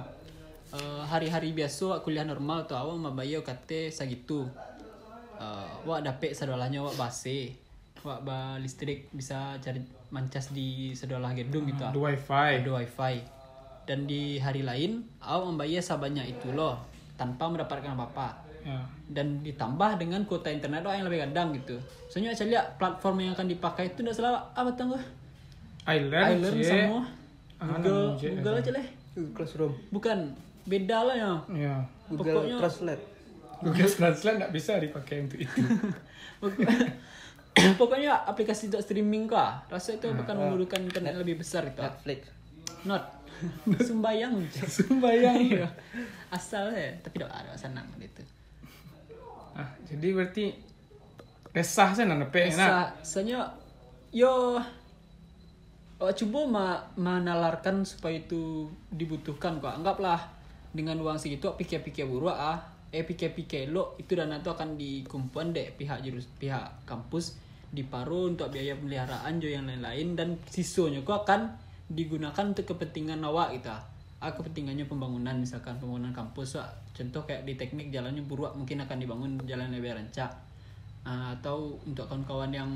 eh, 0.78 1.02
hari-hari 1.04 1.52
biasa 1.52 1.98
wak 1.98 2.00
kuliah 2.06 2.24
normal 2.24 2.64
tuh 2.64 2.78
awak 2.78 2.96
membayar 2.96 3.42
kate 3.42 3.90
segitu. 3.90 4.46
Uh, 5.42 5.66
wak 5.82 6.06
dapet 6.06 6.38
sedolahnya 6.38 6.78
wak 6.86 6.94
base 6.94 7.62
wak 8.02 8.26
ba 8.26 8.58
listrik 8.58 9.06
bisa 9.14 9.54
cari 9.62 9.78
mancas 10.10 10.50
di 10.50 10.90
sedolah 10.92 11.30
gedung 11.34 11.70
gitu 11.70 11.86
ah 11.86 11.94
Ada 11.94 12.00
wifi. 12.02 12.50
ada 12.62 12.70
wifi 12.82 13.14
dan 13.84 14.04
di 14.04 14.36
hari 14.36 14.60
lain 14.60 14.90
awak 15.20 15.46
membayar 15.48 15.78
sebanyak 15.78 16.26
itu 16.30 16.50
loh 16.50 16.78
tanpa 17.14 17.46
mendapatkan 17.46 17.92
apa-apa 17.92 18.40
Ya. 18.62 18.78
dan 19.08 19.42
ditambah 19.42 19.98
dengan 19.98 20.22
kuota 20.22 20.46
internet 20.46 20.80
doang 20.80 20.94
yang 20.94 21.06
lebih 21.06 21.26
gadang 21.26 21.50
gitu 21.52 21.74
soalnya 22.06 22.30
saya 22.30 22.46
lihat 22.52 22.66
platform 22.76 23.18
yang 23.20 23.32
akan 23.32 23.48
dipakai 23.48 23.90
itu 23.90 24.00
tidak 24.00 24.14
salah 24.14 24.38
apa 24.52 24.70
tangguh 24.72 25.02
Island, 25.82 26.38
iLearn 26.38 26.54
Cie. 26.54 26.62
semua 26.64 27.02
Google. 27.58 28.14
Google 28.14 28.56
aja 28.56 28.70
leh 28.70 28.86
Classroom. 29.30 29.74
bukan 29.88 30.30
beda 30.64 30.98
lah 31.02 31.16
ya 31.16 31.32
Ya. 31.50 31.74
Google 32.06 32.38
Pokoknya- 32.38 32.60
Translate. 32.62 33.02
Google 33.60 33.90
Translate 33.90 34.36
nggak 34.38 34.52
bisa 34.52 34.72
dipakai 34.78 35.16
untuk 35.20 35.38
itu. 35.38 35.58
pokoknya 37.76 38.24
aplikasi 38.24 38.66
untuk 38.66 38.80
streaming 38.80 39.26
kah 39.26 39.60
rasa 39.66 39.94
itu 39.94 40.06
akan 40.06 40.34
memerlukan 40.38 40.80
internet 40.80 41.14
lebih 41.16 41.36
besar 41.36 41.66
gitu 41.66 41.78
Netflix. 41.80 42.30
not 42.82 43.21
sembayang 43.88 44.34
Sembayang. 44.52 45.38
Iya. 45.52 45.68
asal 46.32 46.72
ya 46.72 46.90
tapi 47.04 47.20
tidak 47.20 47.32
ada 47.32 47.52
senang 47.56 47.86
gitu 48.00 48.22
Ah, 49.52 49.68
jadi 49.84 50.16
berarti 50.16 50.48
resah 51.52 51.92
saya 51.92 52.08
nak 52.08 52.28
dapat 52.28 52.56
nak. 52.56 52.96
Sa, 53.04 53.20
soalnya 53.20 53.52
yo 54.08 54.56
oh, 56.00 56.12
coba 56.12 56.40
ma, 56.48 56.66
menalarkan 56.96 57.84
supaya 57.84 58.16
itu 58.16 58.72
dibutuhkan 58.88 59.60
kok. 59.60 59.76
Anggaplah 59.76 60.18
dengan 60.72 60.96
uang 61.04 61.20
segitu 61.20 61.52
pikir-pikir 61.52 62.08
buruk 62.08 62.32
ah 62.32 62.72
eh 62.92 63.04
pikir-pikir 63.04 63.72
lo 63.72 63.96
itu 64.00 64.16
dana 64.16 64.40
itu 64.40 64.48
akan 64.52 64.76
dikumpulkan 64.76 65.52
deh 65.52 65.68
pihak 65.76 66.04
jurus 66.04 66.28
pihak 66.36 66.84
kampus 66.88 67.36
diparuh 67.72 68.28
untuk 68.28 68.52
biaya 68.52 68.76
pemeliharaan 68.76 69.40
jo 69.40 69.48
yang 69.48 69.64
lain-lain 69.64 70.12
dan 70.12 70.28
sisanya 70.44 71.00
kok 71.00 71.24
akan 71.24 71.56
digunakan 71.90 72.44
untuk 72.44 72.76
kepentingan 72.76 73.18
awak 73.24 73.58
gitu 73.58 73.70
ah. 73.72 73.82
Ah, 74.22 74.30
kepentingannya 74.30 74.86
pembangunan 74.86 75.34
misalkan 75.34 75.74
pembangunan 75.82 76.14
kampus 76.14 76.54
Wak. 76.54 76.94
contoh 76.94 77.26
kayak 77.26 77.42
di 77.42 77.58
teknik 77.58 77.90
jalannya 77.90 78.22
buruk 78.22 78.54
mungkin 78.54 78.78
akan 78.78 78.96
dibangun 79.02 79.34
jalan 79.50 79.74
lebih 79.74 79.98
rancak. 79.98 80.30
Ah, 81.02 81.34
atau 81.34 81.74
untuk 81.82 82.06
kawan-kawan 82.06 82.54
yang 82.54 82.70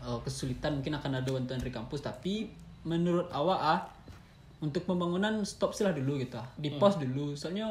uh, 0.00 0.16
kesulitan 0.24 0.80
mungkin 0.80 0.96
akan 0.96 1.20
ada 1.20 1.28
bantuan 1.28 1.60
dari 1.60 1.68
kampus. 1.68 2.00
Tapi 2.00 2.48
menurut 2.88 3.28
awak 3.28 3.60
ah 3.60 3.80
untuk 4.64 4.88
pembangunan 4.88 5.44
stop 5.44 5.76
sih 5.76 5.84
lah 5.84 5.92
dulu 5.92 6.16
gitu 6.16 6.40
ah. 6.40 6.48
di 6.56 6.72
pause 6.80 6.96
dulu. 6.96 7.36
Soalnya 7.36 7.68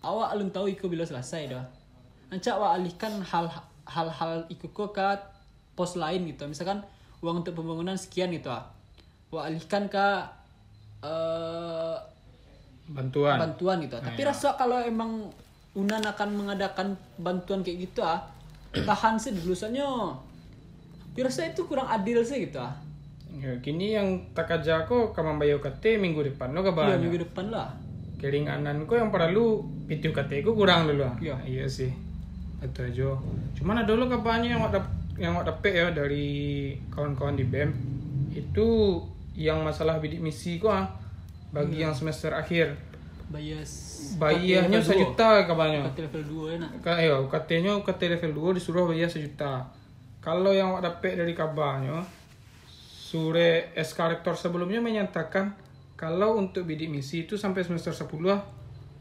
awak 0.00 0.40
belum 0.40 0.48
tahu 0.56 0.72
iko 0.72 0.88
bila 0.88 1.04
selesai 1.04 1.52
dah. 1.52 1.64
Nanti 2.32 2.48
awak 2.48 2.80
alihkan 2.80 3.20
hal 3.20 3.52
hal-hal 3.84 4.48
iko 4.48 4.72
ko 4.72 4.88
ke 4.88 5.04
pos 5.76 6.00
lain 6.00 6.24
gitu. 6.32 6.48
Misalkan 6.48 6.80
uang 7.20 7.44
untuk 7.44 7.60
pembangunan 7.60 8.00
sekian 8.00 8.32
gitu 8.32 8.48
ah 8.48 8.75
alihkan 9.38 9.88
ke 9.88 10.06
eh, 11.02 11.96
Bantuan. 12.86 13.36
bantuan 13.42 13.82
gitu. 13.82 13.98
Tapi 13.98 14.20
rasa 14.22 14.54
kalau 14.54 14.78
emang 14.78 15.26
Unan 15.76 16.00
akan 16.00 16.28
mengadakan 16.40 16.96
bantuan 17.20 17.60
kayak 17.60 17.84
gitu 17.84 18.00
ah, 18.00 18.24
tahan 18.88 19.20
sih 19.20 19.36
dulu 19.36 19.52
soalnya. 19.52 19.84
Rasa 21.12 21.48
itu 21.48 21.68
kurang 21.68 21.84
adil 21.86 22.24
sih 22.24 22.48
gitu 22.48 22.56
ah. 22.60 22.72
Ya, 23.36 23.52
kini 23.60 23.92
yang 23.92 24.32
tak 24.32 24.48
aja 24.48 24.88
ko 24.88 25.12
kamang 25.12 25.36
bayo 25.36 25.60
kate 25.60 26.00
minggu 26.00 26.24
depan 26.24 26.56
lo 26.56 26.64
Iya 26.64 26.72
kabar. 26.72 26.96
minggu 26.96 27.28
depan 27.28 27.52
lah. 27.52 27.68
Keringanan 28.16 28.88
ko 28.88 28.96
yang 28.96 29.12
perlu 29.12 29.60
pitu 29.84 30.08
kate 30.08 30.40
ko 30.40 30.56
kurang 30.56 30.88
dulu. 30.88 31.04
ah. 31.04 31.12
Iya. 31.20 31.36
Iya 31.44 31.64
sih. 31.68 31.92
Itu 32.64 32.80
aja. 32.80 33.12
Cuman 33.60 33.84
ada 33.84 33.92
lo 33.92 34.08
kabarnya 34.08 34.56
yang 34.56 34.64
ada 34.64 34.80
yang 35.20 35.36
ada 35.36 35.52
ya 35.60 35.92
dari 35.92 36.28
kawan-kawan 36.88 37.36
di 37.36 37.44
BEM 37.44 37.70
itu 38.32 38.68
yang 39.36 39.60
masalah 39.60 40.00
bidik 40.00 40.18
misi 40.18 40.56
ko 40.56 40.72
ah 40.72 40.88
bagi 41.52 41.84
yang 41.84 41.92
semester 41.92 42.32
akhir 42.32 42.74
Bias 43.26 43.72
bayarnya 44.22 44.78
sejuta 44.78 45.42
kabarnya 45.44 45.82
Kata 45.90 46.06
level 46.06 46.46
2 46.46 46.52
ya 46.54 46.56
nak. 46.62 46.70
Ka- 46.78 47.00
ya, 47.02 47.14
katanya 47.26 47.74
UKT 47.74 48.00
level 48.14 48.54
2 48.54 48.58
disuruh 48.62 48.86
bayar 48.86 49.10
sejuta. 49.10 49.66
Kalau 50.22 50.54
yang 50.54 50.74
awak 50.74 50.86
dapat 50.86 51.18
dari 51.18 51.34
kabarnya, 51.34 52.06
sure 52.70 53.74
SK 53.74 53.98
rektor 54.18 54.38
sebelumnya 54.38 54.78
menyatakan 54.78 55.58
kalau 55.98 56.38
untuk 56.38 56.70
bidik 56.70 56.86
misi 56.86 57.26
itu 57.26 57.34
sampai 57.34 57.66
semester 57.66 57.90
10 57.90 58.06
ah, 58.30 58.46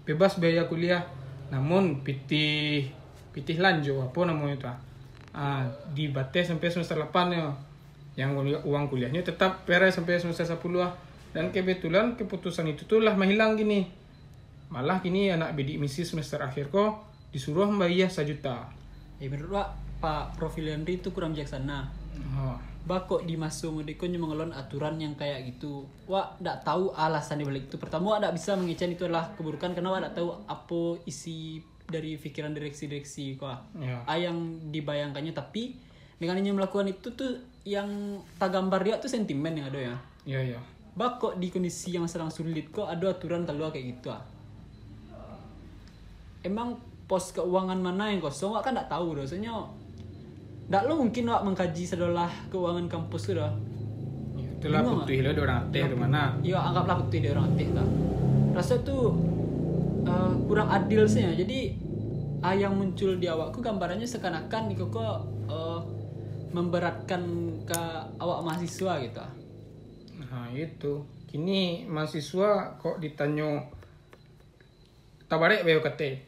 bebas 0.09 0.41
biaya 0.41 0.65
kuliah. 0.65 1.05
Namun 1.53 2.01
pitih 2.01 2.89
pitih 3.29 3.61
lanjut 3.61 4.09
apa 4.09 4.19
namanya 4.25 4.53
itu 4.57 4.65
ah. 4.65 4.77
Ah, 5.35 5.63
dibatas 5.93 6.49
sampai 6.49 6.73
semester 6.73 6.97
8 6.97 7.13
ya. 7.29 7.53
Yang 8.15 8.63
uang 8.63 8.87
kuliahnya 8.87 9.21
tetap 9.23 9.67
beres 9.67 9.99
sampai 9.99 10.19
semester 10.19 10.47
10 10.47 10.59
ah. 10.79 10.95
Dan 11.35 11.51
kebetulan 11.51 12.15
keputusan 12.15 12.71
itu 12.71 12.87
tuh 12.87 13.03
lah 13.03 13.19
menghilang 13.19 13.59
gini 13.59 14.05
Malah 14.71 15.03
kini 15.03 15.29
anak 15.29 15.53
bidik 15.53 15.77
misi 15.77 16.01
semester 16.01 16.41
akhir 16.41 16.73
kok 16.73 17.05
disuruh 17.29 17.69
membayar 17.69 18.09
sejuta. 18.09 18.71
Ya 19.19 19.27
menurut 19.27 19.61
Wak, 19.61 19.69
Pak 19.99 20.39
Profil 20.39 20.71
Henry 20.71 20.97
itu 20.97 21.11
kurang 21.11 21.35
bijaksana. 21.35 21.91
Oh. 22.35 22.57
Bako 22.85 23.25
di 23.25 23.33
masuk 23.33 23.81
mereka 23.81 24.05
mengelon 24.05 24.53
aturan 24.53 24.97
yang 25.01 25.13
kayak 25.17 25.45
gitu. 25.47 25.85
Wak 26.09 26.41
ndak 26.41 26.65
tahu 26.65 26.93
alasan 26.95 27.41
di 27.41 27.45
balik 27.45 27.69
itu. 27.69 27.77
Pertama 27.77 28.17
Wak 28.17 28.25
ndak 28.25 28.33
bisa 28.39 28.57
mengecan 28.57 28.93
itu 28.93 29.05
adalah 29.05 29.31
keburukan 29.37 29.73
karena 29.77 29.89
Wak 29.93 29.99
ndak 30.07 30.15
tahu 30.17 30.29
apa 30.47 30.81
isi 31.05 31.61
dari 31.85 32.17
pikiran 32.17 32.55
direksi-direksi 32.55 33.37
kok. 33.37 33.77
Ya. 33.77 34.01
Ah 34.09 34.17
yang 34.17 34.71
dibayangkannya 34.73 35.33
tapi 35.35 35.77
dengan 36.17 36.39
hanya 36.39 36.55
melakukan 36.55 36.89
itu 36.89 37.13
tuh 37.13 37.37
yang 37.65 38.21
tak 38.37 38.53
gambar 38.53 38.79
dia 38.85 38.95
tuh 39.01 39.09
sentimen 39.09 39.57
yang 39.57 39.67
ada 39.73 39.79
ya. 39.81 39.95
Iya 40.25 40.39
iya. 40.53 40.59
Bako 40.95 41.35
di 41.41 41.49
kondisi 41.51 41.97
yang 41.97 42.05
sedang 42.07 42.31
sulit 42.31 42.71
kok 42.71 42.87
ada 42.87 43.11
aturan 43.11 43.43
keluar 43.43 43.73
kayak 43.73 43.99
gitu 43.99 44.13
ah. 44.13 44.21
Emang 46.45 46.77
pos 47.09 47.33
keuangan 47.33 47.81
mana 47.81 48.13
yang 48.13 48.21
kosong 48.21 48.53
Wak 48.53 48.69
kan 48.69 48.77
ndak 48.77 48.87
tahu 48.87 49.17
rasanya. 49.17 49.65
Ndak 50.69 50.83
lo 50.85 50.93
mungkin 51.01 51.25
Wak 51.25 51.41
mengkaji 51.41 51.83
sedolah 51.89 52.29
keuangan 52.53 52.85
kampus 52.85 53.33
itu 53.33 53.41
dah. 53.41 53.51
Ya, 54.37 54.49
itulah 54.61 54.81
putih 54.85 55.25
lo 55.25 55.29
orang 55.33 55.65
teh 55.73 55.81
di 55.89 55.97
mana. 55.97 56.37
Ya 56.45 56.61
anggaplah 56.61 57.01
betul 57.01 57.25
dia 57.25 57.33
orang 57.33 57.49
aktif 57.49 57.69
lah. 57.73 57.87
Rasa 58.53 58.77
tuh 58.85 59.17
uh, 60.05 60.31
kurang 60.45 60.69
adil 60.69 61.09
sih 61.09 61.25
ya. 61.25 61.33
Jadi 61.33 61.73
ah, 62.45 62.53
yang 62.53 62.77
muncul 62.77 63.17
di 63.17 63.25
awakku 63.25 63.57
gambarannya 63.57 64.05
seakan-akan 64.05 64.69
kok 64.77 65.17
uh, 65.49 65.64
memberatkan 66.55 67.23
ke 67.67 67.81
awak 68.15 68.39
mahasiswa 68.47 69.03
gitu. 69.03 69.19
ah. 69.19 69.33
Nah 70.15 70.47
itu. 70.55 71.03
Kini 71.27 71.83
mahasiswa 71.83 72.79
kok 72.79 73.03
ditanya 73.03 73.59
tabarek 75.27 75.67
bayo 75.67 75.83
kate. 75.83 76.23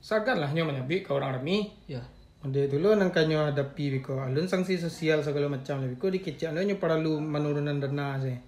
Sagan 0.00 0.40
lah 0.40 0.48
nyo 0.56 0.64
menyabik 0.64 1.04
ke 1.04 1.10
orang 1.12 1.36
remi. 1.36 1.68
Ya. 1.84 2.00
Ade 2.40 2.72
dulu 2.72 2.96
nang 2.96 3.12
kanyo 3.12 3.52
hadapi 3.52 3.98
biko 3.98 4.22
alun 4.22 4.46
sanksi 4.48 4.78
sosial 4.78 5.20
segala 5.20 5.50
macam 5.50 5.82
lebih 5.82 5.98
ko 5.98 6.06
dikecek 6.08 6.54
lo 6.54 6.62
nyo 6.62 6.80
perlu 6.80 7.20
menurunan 7.20 7.76
dana 7.76 8.16
sih. 8.22 8.38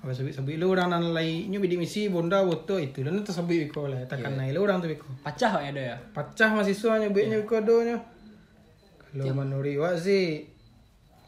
Apa 0.00 0.16
sabik 0.16 0.32
sabik 0.32 0.56
lo 0.56 0.72
orang 0.72 0.96
nan 0.96 1.12
lai 1.12 1.50
nyo 1.50 1.60
bidik 1.60 1.76
misi 1.76 2.08
bonda 2.08 2.40
woto 2.40 2.80
itu 2.80 3.04
lo 3.04 3.12
nanti 3.12 3.34
sabik 3.34 3.68
biko 3.68 3.90
lah 3.90 4.00
takkan 4.08 4.38
naik 4.38 4.54
lo 4.54 4.64
orang 4.64 4.80
tu 4.80 4.88
biko. 4.88 5.04
Pacah 5.26 5.66
ya 5.66 5.68
ada 5.74 5.82
ya. 5.92 5.96
Pacah 6.14 6.56
mahasiswa 6.56 7.04
nyo 7.04 7.08
bik 7.10 7.26
nyo 7.26 7.36
biko 7.42 7.56
do 7.60 7.76
nyo. 7.84 7.98
Kalau 9.10 9.34
menuri 9.34 9.74
wak 9.74 9.98
sih 9.98 10.46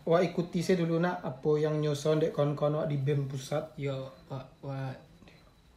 wak 0.03 0.23
ikuti 0.27 0.61
saya 0.63 0.83
dulu 0.83 0.99
nak 0.99 1.23
apa 1.23 1.51
yang 1.63 1.79
nyo 1.79 1.95
sound 1.95 2.27
dek 2.27 2.35
kawan-kawan 2.35 2.83
wak 2.83 2.89
di 2.91 2.99
BEM 2.99 3.31
pusat. 3.31 3.71
Ya 3.79 3.95
Wak, 4.27 4.47
Wak, 4.65 4.97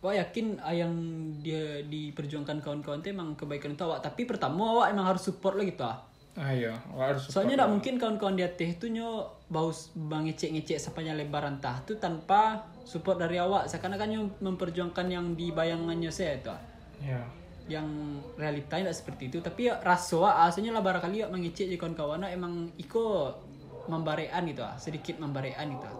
Wak 0.05 0.13
yakin 0.21 0.61
ah, 0.61 0.69
yang 0.69 0.93
dia 1.41 1.81
diperjuangkan 1.81 2.61
kawan-kawan 2.61 3.01
itu 3.01 3.09
emang 3.09 3.33
kebaikan 3.33 3.73
untuk 3.73 3.89
awak. 3.89 4.05
Tapi 4.05 4.29
pertama 4.29 4.77
awak 4.77 4.93
emang 4.93 5.09
harus 5.09 5.25
support 5.25 5.57
lah 5.57 5.65
gitu 5.65 5.81
ah. 5.81 5.97
Ah 6.35 6.51
iya, 6.51 6.75
wak 6.93 7.15
harus 7.15 7.31
Soalnya 7.31 7.63
tidak 7.63 7.71
mungkin 7.73 7.93
kawan-kawan 7.95 8.35
di 8.37 8.43
atas 8.45 8.75
itu 8.77 8.91
nyo 8.91 9.33
bau 9.49 9.71
bang 9.95 10.29
ngecek-ngecek 10.29 10.77
sepanjang 10.77 11.15
lebar 11.15 11.47
entah 11.47 11.79
itu 11.81 11.97
tanpa 11.97 12.69
support 12.85 13.17
dari 13.17 13.41
awak. 13.41 13.65
Seakan-akan 13.65 14.07
nyo 14.13 14.21
memperjuangkan 14.45 15.09
yang 15.09 15.33
di 15.33 15.49
bayangannya 15.49 16.13
saya 16.13 16.37
itu. 16.37 16.53
ah. 16.53 16.61
Ya. 17.01 17.21
Yang 17.65 17.89
realitanya 18.37 18.93
tidak 18.93 18.97
seperti 19.01 19.23
itu. 19.33 19.41
Tapi 19.41 19.73
ya 19.73 19.81
rasa 19.81 20.21
awak 20.21 20.53
aslinya 20.53 20.77
lah 20.77 20.85
barangkali 20.85 21.25
awak 21.25 21.33
mengecek 21.33 21.65
je 21.65 21.81
kawan-kawan 21.81 22.21
awak 22.21 22.33
emang 22.35 22.69
iko 22.77 23.33
membarean 23.87 24.41
gitu 24.45 24.61
ah, 24.61 24.75
sedikit 24.75 25.17
membarean 25.17 25.65
gitu. 25.67 25.85
ah. 25.85 25.95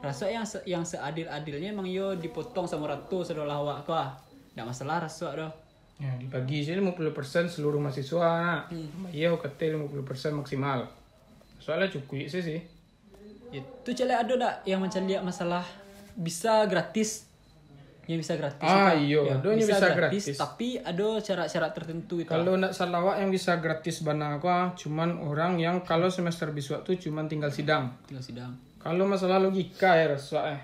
Rasa 0.00 0.28
yang 0.28 0.44
se- 0.44 0.64
yang 0.64 0.84
seadil-adilnya 0.84 1.72
emang 1.72 1.88
yo 1.88 2.12
dipotong 2.14 2.64
sama 2.64 2.88
ratus 2.88 3.32
adalah 3.32 3.58
awak 3.58 3.78
kok. 3.84 3.94
ah. 3.94 4.10
Tidak 4.52 4.62
masalah 4.62 5.02
rasa 5.02 5.28
dah. 5.34 5.50
Ya, 5.94 6.10
dibagi 6.14 6.60
sih 6.60 6.74
50% 6.74 7.06
seluruh 7.48 7.78
mahasiswa 7.78 8.26
nak. 8.36 8.62
Iya, 9.10 9.30
kata 9.34 9.70
50% 9.70 9.94
maksimal. 10.34 10.90
Soalnya 11.58 11.86
cukup 11.88 12.26
sih 12.26 12.42
sih. 12.42 12.60
Itu 13.50 13.90
cile 13.94 14.10
ada 14.12 14.34
tak 14.34 14.54
yang 14.66 14.82
macam 14.82 15.06
lihat 15.06 15.22
masalah 15.22 15.62
bisa 16.12 16.66
gratis 16.66 17.26
yang 18.04 18.18
bisa 18.18 18.36
gratis 18.36 18.64
Ah, 18.64 18.92
iya, 18.92 19.20
ada 19.32 19.48
yang 19.48 19.60
bisa 19.60 19.88
gratis. 19.88 20.36
tapi 20.36 20.76
ada 20.76 21.16
syarat-syarat 21.16 21.72
tertentu 21.72 22.20
itu 22.20 22.28
Kalau 22.28 22.54
nak 22.54 22.70
salawat 22.70 23.18
yang 23.18 23.32
bisa 23.32 23.56
gratis 23.56 24.04
bana 24.04 24.36
aku 24.36 24.44
ah, 24.44 24.72
cuman 24.72 25.18
orang 25.18 25.56
yang 25.56 25.80
kalau 25.80 26.08
semester 26.08 26.50
biswa 26.50 26.80
tuh 26.80 26.94
cuman 26.94 27.24
tinggal 27.26 27.48
sidang. 27.48 27.96
tinggal 28.04 28.20
sidang 28.20 28.52
Kalau 28.76 29.08
masalah 29.08 29.40
logika 29.40 29.96
ya 29.96 30.12
rasa 30.12 30.52
eh. 30.52 30.60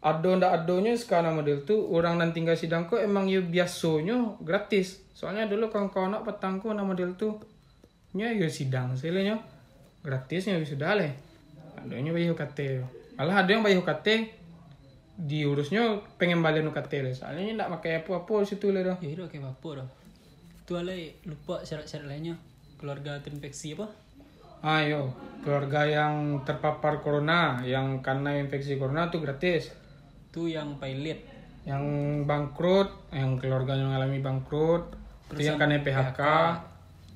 Ado 0.00 0.36
ndak 0.36 0.52
adonya 0.54 0.92
sekarang 0.94 1.32
model 1.34 1.64
tuh 1.64 1.80
orang 1.88 2.16
nan 2.16 2.32
tinggal 2.32 2.52
sidang 2.54 2.84
kok 2.84 3.00
emang 3.00 3.24
ya 3.24 3.40
biasanya 3.40 4.36
gratis. 4.40 5.00
Soalnya 5.12 5.44
dulu 5.44 5.68
kawan-kawan 5.68 6.12
nak 6.12 6.24
petangku 6.24 6.68
nama 6.68 6.84
model 6.84 7.12
tuh 7.14 7.40
nya 8.12 8.28
ya 8.28 8.48
sidang 8.48 8.92
selenya 8.94 9.40
gratisnya 10.00 10.60
sudah 10.60 10.96
leh. 10.96 11.12
Adonya 11.76 12.12
bayi 12.12 12.28
UKT. 12.28 12.58
Malah 13.16 13.44
ada 13.44 13.50
yang 13.50 13.60
bayi 13.60 13.76
UKT 13.76 14.08
diurusnya 15.14 16.02
pengen 16.18 16.42
balik 16.42 16.66
UKT 16.66 16.92
leh. 17.06 17.14
Soalnya 17.14 17.54
ndak 17.64 17.70
pakai 17.78 18.02
apa-apa 18.02 18.42
situ 18.42 18.74
leh 18.74 18.82
dah. 18.82 18.98
ya 18.98 19.14
kayak 19.26 19.46
apa 19.46 19.70
dah 19.82 19.88
itu 20.64 20.80
ale 20.80 21.20
lupa 21.28 21.60
syarat-syarat 21.60 22.08
lainnya 22.08 22.40
keluarga 22.80 23.20
terinfeksi 23.20 23.76
apa 23.76 23.84
Ayo, 24.64 25.12
keluarga 25.44 25.84
yang 25.84 26.40
terpapar 26.40 27.04
corona, 27.04 27.60
yang 27.68 28.00
karena 28.00 28.32
infeksi 28.40 28.80
corona 28.80 29.12
tuh 29.12 29.20
gratis. 29.20 29.68
itu 30.32 30.48
yang 30.56 30.80
pilot 30.80 31.20
Yang 31.68 31.84
bangkrut, 32.24 32.88
yang 33.12 33.36
keluarganya 33.36 33.84
mengalami 33.84 34.24
bangkrut, 34.24 34.96
itu 35.36 35.44
yang 35.44 35.60
karena 35.60 35.84
PHK. 35.84 36.20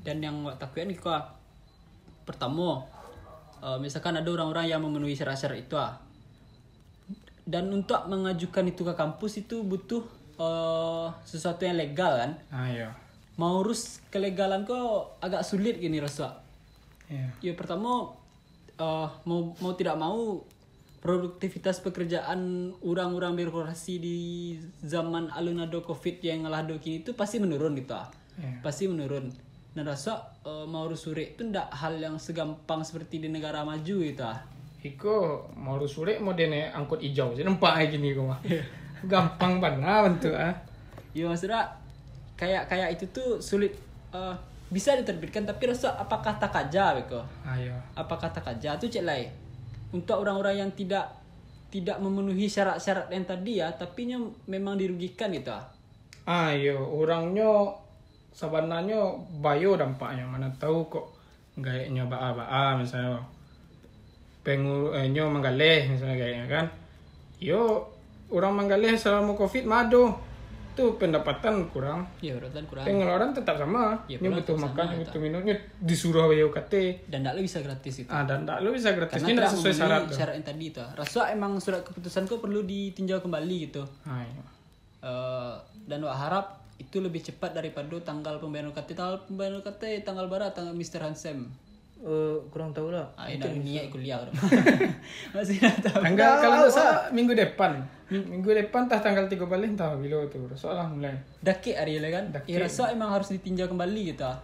dan 0.05 0.21
yang 0.21 0.45
nih 0.45 0.99
kok 1.01 1.25
pertama 2.29 2.85
eh, 3.65 3.81
misalkan 3.81 4.21
ada 4.21 4.29
orang-orang 4.29 4.69
yang 4.69 4.85
memenuhi 4.85 5.17
syarat-syarat 5.17 5.57
itu 5.65 5.73
ah 5.81 5.97
dan 7.49 7.73
untuk 7.73 8.05
mengajukan 8.05 8.69
itu 8.69 8.85
ke 8.85 8.93
kampus 8.93 9.41
itu 9.41 9.65
butuh 9.65 10.05
eh, 10.37 11.07
sesuatu 11.25 11.65
yang 11.65 11.81
legal 11.81 12.13
kan 12.15 12.33
Ayo. 12.53 12.93
mau 13.35 13.59
urus 13.59 14.05
kelegalan 14.09 14.63
kok 14.63 15.17
agak 15.19 15.41
sulit 15.43 15.81
gini 15.81 15.97
rasa 15.99 16.45
Ya. 17.09 17.25
ya 17.41 17.57
pertama 17.57 18.13
eh, 18.77 19.09
mau 19.25 19.57
mau 19.57 19.73
tidak 19.73 19.97
mau 19.97 20.45
produktivitas 20.99 21.81
pekerjaan 21.81 22.69
orang-orang 22.83 23.33
birokrasi 23.35 23.97
di 23.97 24.19
zaman 24.83 25.31
alunado 25.31 25.81
covid 25.81 26.21
yang 26.21 26.45
ngalado 26.45 26.77
kini 26.77 27.01
itu 27.01 27.17
pasti 27.17 27.41
menurun 27.41 27.73
gitu 27.75 27.97
ah 27.97 28.13
Ya. 28.37 28.55
pasti 28.63 28.87
menurun 28.87 29.33
dan 29.73 29.83
rasa 29.83 30.37
eh, 30.45 30.67
mau 30.69 30.85
urus 30.85 31.03
suri 31.03 31.33
itu 31.33 31.43
ndak 31.43 31.73
hal 31.73 31.97
yang 31.97 32.21
segampang 32.21 32.85
seperti 32.85 33.19
di 33.19 33.27
negara 33.27 33.65
maju 33.65 33.95
gitu 33.99 34.23
ah 34.23 34.39
Iko 34.95 35.49
mau 35.59 35.77
sore 35.85 36.17
mau 36.23 36.33
dene 36.33 36.73
angkut 36.73 37.03
hijau, 37.05 37.37
jadi 37.37 37.45
nampak 37.45 37.77
aja 37.77 37.93
gini 37.93 38.15
mah. 38.17 38.41
Gampang 39.11 39.63
banget 39.63 40.01
bentuk 40.11 40.35
ah. 40.35 40.55
ya 41.15 41.25
maksudnya 41.27 41.65
kayak 42.39 42.71
kayak 42.71 42.95
itu 42.95 43.05
tuh 43.11 43.43
sulit 43.43 43.75
eh, 44.15 44.35
bisa 44.69 44.93
diterbitkan 44.95 45.49
tapi 45.49 45.73
rasa 45.73 45.97
apakah 45.97 46.37
tak 46.37 46.53
aja 46.53 46.93
beko 46.93 47.25
Ayo. 47.49 47.73
apa 47.97 48.15
kata 48.21 48.45
kaja 48.45 48.77
itu 48.77 48.87
cek 48.93 49.05
lain 49.09 49.29
untuk 49.91 50.21
orang-orang 50.21 50.61
yang 50.61 50.71
tidak 50.77 51.09
tidak 51.73 51.97
memenuhi 52.01 52.45
syarat-syarat 52.45 53.09
yang 53.09 53.25
tadi 53.25 53.65
ya 53.65 53.73
tapi 53.73 54.13
nya 54.13 54.21
memang 54.45 54.77
dirugikan 54.77 55.33
gitu 55.33 55.53
ah. 55.53 55.65
Ayo, 56.29 56.85
orangnya 56.85 57.73
sabananya 58.37 59.01
bayo 59.41 59.81
dampaknya 59.81 60.29
mana 60.29 60.53
tahu 60.61 60.85
kok 60.93 61.09
gayanya 61.57 62.05
baa-baa 62.05 62.77
misalnya 62.77 63.17
pengu 64.49 64.97
eh, 64.97 65.05
nyo 65.13 65.29
manggaleh 65.29 65.93
misalnya 65.93 66.17
kayaknya 66.17 66.47
kan? 66.49 66.67
Yo 67.37 67.85
orang 68.33 68.57
manggaleh 68.57 68.97
selama 68.97 69.37
covid 69.37 69.69
mado 69.69 70.17
tuh 70.73 70.97
pendapatan 70.97 71.69
kurang. 71.69 72.09
Ya 72.25 72.39
berarti 72.39 72.65
kurang. 72.65 72.89
Pengeluaran 72.89 73.37
tetap 73.37 73.61
sama. 73.61 73.99
Ya, 74.09 74.17
butuh 74.23 74.57
makan 74.57 74.85
sama, 74.89 75.01
butuh 75.05 75.21
minum 75.21 75.45
nyo 75.45 75.53
disuruh 75.85 76.31
bayo 76.33 76.49
kate 76.49 77.05
dan 77.13 77.29
tidak 77.29 77.45
bisa 77.45 77.59
gratis 77.61 77.95
itu. 78.07 78.09
Ah 78.09 78.25
dan 78.25 78.49
tak 78.49 78.65
lu 78.65 78.73
bisa 78.73 78.97
gratis. 78.97 79.21
Karena 79.21 79.29
tidak 79.37 79.49
sesuai 79.53 79.75
syarat 79.77 80.03
syarat 80.09 80.35
yang 80.41 80.47
tadi 80.49 80.65
itu. 80.73 80.81
Rasa 80.97 81.29
emang 81.35 81.61
surat 81.61 81.85
keputusan 81.85 82.25
kok 82.25 82.41
perlu 82.41 82.65
ditinjau 82.65 83.21
kembali 83.21 83.57
gitu. 83.69 83.85
Eh, 84.99 85.55
dan 85.87 86.01
wak 86.03 86.17
harap 86.17 86.47
itu 86.79 87.03
lebih 87.03 87.23
cepat 87.23 87.55
daripada 87.55 87.91
tanggal 88.03 88.39
pembayaran 88.39 88.71
UKT 88.71 88.95
tanggal 88.95 89.19
pembayaran 89.27 89.59
UKT 89.63 90.07
tanggal 90.07 90.31
barat 90.31 90.55
tanggal 90.55 90.75
Mr. 90.75 91.03
Hansem 91.03 91.51
Eh, 91.99 92.37
kurang 92.55 92.71
tahu 92.71 92.95
lah. 92.95 93.03
ah 93.19 93.27
ini 93.27 93.43
niat 93.59 93.91
kuliah 93.91 94.23
bro. 94.23 94.31
masih 95.35 95.59
tak 95.59 95.83
tahu 95.83 95.99
tanggal 95.99 96.39
kalau 96.39 96.71
salah 96.71 97.11
minggu 97.11 97.35
depan 97.35 97.75
Ming- 98.07 98.39
minggu 98.39 98.55
depan 98.55 98.87
tah 98.87 99.03
tanggal 99.03 99.27
tiga 99.27 99.43
balik 99.51 99.75
entah 99.75 99.99
bila 99.99 100.23
tuh 100.31 100.47
soalnya 100.55 100.87
mulai 100.87 101.15
Dakik 101.43 101.75
hari 101.75 101.99
ini 101.99 102.09
kan 102.15 102.31
Dakik. 102.31 102.55
ya 102.55 102.63
rasa 102.63 102.95
emang 102.95 103.11
harus 103.11 103.35
ditinjau 103.35 103.67
kembali 103.67 104.15
gitu 104.15 104.23
ah. 104.23 104.39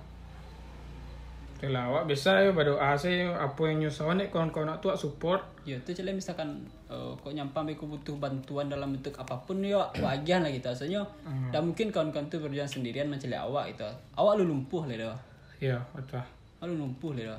Itulah 1.55 1.89
awak 1.89 2.11
biasa 2.11 2.43
ya 2.43 2.51
berdoa 2.51 2.93
sih 2.99 3.23
apa 3.25 3.61
yang 3.71 3.87
nyusah 3.87 4.11
nih 4.19 4.29
kawan-kawan 4.29 4.75
tuh 4.83 4.93
support. 4.99 5.41
Ya, 5.65 5.79
tu 5.81 5.97
cile 5.97 6.13
misalkan 6.13 6.61
uh, 6.91 7.15
kok 7.17 7.33
nyampang 7.33 7.65
aku 7.71 7.89
butuh 7.89 8.19
bantuan 8.21 8.69
dalam 8.69 8.93
bentuk 8.93 9.17
apa 9.17 9.33
pun 9.47 9.63
ya 9.65 9.81
wajar 9.97 10.45
lah 10.45 10.51
gitu. 10.51 10.69
Asalnya 10.69 11.01
dan 11.49 11.65
mungkin 11.65 11.89
kawan-kawan 11.89 12.29
tu 12.29 12.43
berjalan 12.43 12.69
sendirian 12.69 13.09
macam 13.09 13.33
awak 13.33 13.73
itu. 13.73 13.87
Awak 14.13 14.43
lu 14.43 14.51
lumpuh 14.51 14.85
lah 14.85 14.99
dah. 14.99 15.17
Iya, 15.63 15.79
betul. 15.97 16.21
Awak 16.65 16.73
lu 16.73 16.81
lumpuh 16.81 17.13
lah. 17.13 17.37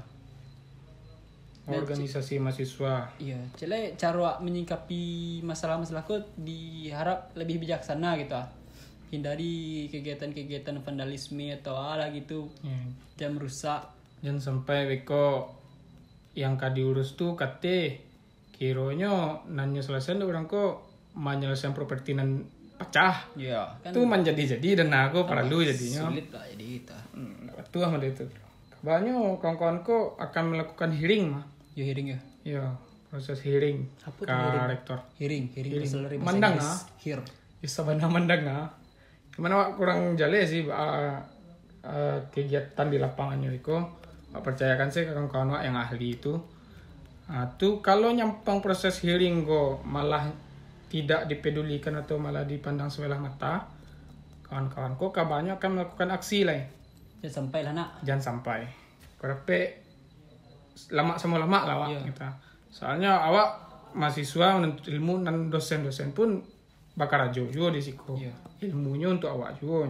Organisasi 1.66 2.38
mahasiswa. 2.38 3.10
Iya, 3.18 3.42
cile 3.58 3.98
cara 3.98 4.14
awak 4.22 4.38
menyikapi 4.38 5.02
masalah-masalah 5.42 6.06
kau 6.06 6.22
diharap 6.38 7.34
lebih 7.34 7.58
bijaksana 7.58 8.22
gitu 8.22 8.38
ah. 8.38 8.46
Hindari 9.10 9.90
kegiatan-kegiatan 9.90 10.78
vandalisme 10.78 11.50
atau 11.52 11.74
ala 11.74 12.14
gitu 12.14 12.46
Ya. 12.62 12.78
jam 13.18 13.34
rusak. 13.34 13.82
Jangan 14.22 14.38
sampai 14.38 14.86
beko 14.86 15.50
yang 16.38 16.54
kadi 16.54 16.86
urus 16.86 17.18
tuh 17.18 17.34
kate 17.34 17.98
kironya 18.54 19.42
nanya 19.50 19.82
selesai 19.82 20.22
tuh 20.22 20.30
orang 20.30 20.46
kok 20.46 20.86
menyelesaikan 21.18 21.74
properti 21.74 22.14
nan 22.14 22.46
pecah. 22.78 23.26
Ya, 23.34 23.66
kan 23.82 23.90
Itu 23.90 24.06
menjadi 24.06 24.54
jadi 24.54 24.86
dan 24.86 24.94
aku 24.94 25.26
perlu 25.26 25.66
jadinya. 25.66 26.14
sulit 26.14 26.30
lah 26.30 26.46
jadi 26.46 26.66
kita. 26.78 26.98
Hmm, 27.18 27.50
betul 27.50 27.82
sama 27.82 27.98
itu. 27.98 28.22
Banyak 28.86 29.42
kawan-kawanku 29.42 30.14
akan 30.22 30.44
melakukan 30.54 30.94
hearing 30.94 31.34
mah. 31.34 31.46
Ya 31.74 31.84
hearing 31.90 32.14
ya. 32.14 32.20
Ya, 32.46 32.64
proses 33.10 33.42
hearing 33.42 33.90
Apa 34.06 34.30
ke 34.30 34.38
rektor. 34.70 35.02
Hearing, 35.18 35.50
hearing, 35.58 35.82
Hearing. 35.82 36.22
Inggris. 36.22 36.62
ah. 36.62 36.80
Hear. 37.02 37.20
Bisa 37.58 37.82
benar 37.82 38.14
mandang 38.14 38.46
ah. 38.46 38.70
Gimana 39.34 39.74
kurang 39.74 40.14
jale 40.14 40.46
sih 40.46 40.64
uh, 40.70 41.18
uh, 41.82 42.18
kegiatan 42.30 42.86
di 42.86 43.02
lapangannya 43.02 43.58
itu. 43.58 43.74
Percayakan 44.36 44.94
sih 44.94 45.10
kawan-kawan 45.10 45.58
Wak 45.58 45.64
yang 45.66 45.76
ahli 45.80 46.22
itu. 46.22 46.38
Nah, 47.26 47.58
tuh 47.58 47.82
kalau 47.82 48.14
nyampang 48.14 48.62
proses 48.62 49.02
hearing 49.02 49.48
kok 49.50 49.82
malah 49.82 50.30
tidak 50.94 51.26
dipedulikan 51.26 51.98
atau 51.98 52.22
malah 52.22 52.46
dipandang 52.46 52.94
sebelah 52.94 53.18
mata, 53.18 53.66
kawan-kawan 54.46 54.94
kok 54.94 55.10
kabarnya 55.10 55.58
akan 55.58 55.70
melakukan 55.82 56.14
aksi 56.14 56.46
lah. 56.46 56.62
Jangan 57.22 57.36
sampai 57.46 57.60
lah 57.64 57.74
nak. 57.74 57.90
Jangan 58.02 58.24
sampai. 58.24 58.60
Kerepe 59.16 59.60
lama 60.92 61.16
sama 61.16 61.40
lama 61.40 61.60
lah 61.64 61.76
Wak, 61.82 61.90
Iya. 61.92 62.00
kita. 62.12 62.30
Soalnya 62.68 63.12
awak 63.16 63.48
mahasiswa 63.96 64.60
menuntut 64.60 64.92
ilmu 64.92 65.24
dan 65.24 65.48
dosen-dosen 65.48 66.12
pun 66.12 66.44
bakar 66.94 67.32
ajo 67.32 67.48
juga 67.48 67.72
di 67.72 67.82
siku. 67.82 68.16
Iya. 68.20 68.32
Ilmunya 68.62 69.08
untuk 69.08 69.32
awak 69.32 69.56
juga. 69.56 69.88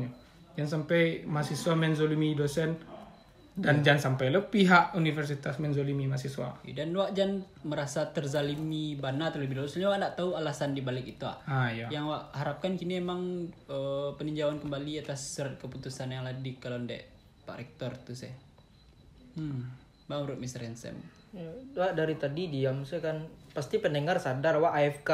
Jangan 0.54 0.82
sampai 0.82 1.26
mahasiswa 1.26 1.74
menzolimi 1.74 2.38
dosen 2.38 2.78
dan 3.56 3.80
jangan 3.80 4.12
sampai 4.12 4.36
lo 4.36 4.52
pihak 4.52 4.94
universitas 4.94 5.58
menzolimi 5.58 6.06
mahasiswa. 6.06 6.60
Dan 6.68 6.92
wak 6.92 7.16
jangan 7.16 7.40
merasa 7.64 8.12
terzalimi 8.12 8.96
bana 8.96 9.32
terlebih 9.32 9.58
dahulu. 9.58 9.68
Soalnya 9.68 9.90
wak 9.96 10.00
tak 10.04 10.14
tahu 10.20 10.30
alasan 10.36 10.76
di 10.76 10.84
balik 10.84 11.08
itu. 11.08 11.26
ah. 11.26 11.40
Ah 11.48 11.68
ya. 11.72 11.88
Yang 11.90 12.06
wak 12.14 12.24
harapkan 12.36 12.76
kini 12.78 13.00
emang 13.00 13.48
eh, 13.66 14.10
peninjauan 14.16 14.60
kembali 14.60 15.02
atas 15.02 15.40
surat 15.40 15.56
keputusan 15.58 16.12
yang 16.12 16.22
lah 16.22 16.36
di 16.36 16.56
kalau 16.56 16.78
dek 16.84 17.15
Pak 17.46 17.58
Rektor 17.62 17.94
tu 18.02 18.18
saya. 18.18 18.34
Hmm. 19.38 19.70
Bang 20.10 20.26
menurut 20.26 20.42
Mr. 20.42 20.66
Handsome. 20.66 20.98
Ya, 21.36 21.52
dari 21.92 22.16
tadi 22.16 22.48
diam 22.48 22.88
saya 22.88 23.04
kan 23.04 23.28
pasti 23.52 23.80
pendengar 23.80 24.16
sadar 24.20 24.56
wak 24.60 24.72
AFK. 24.72 25.12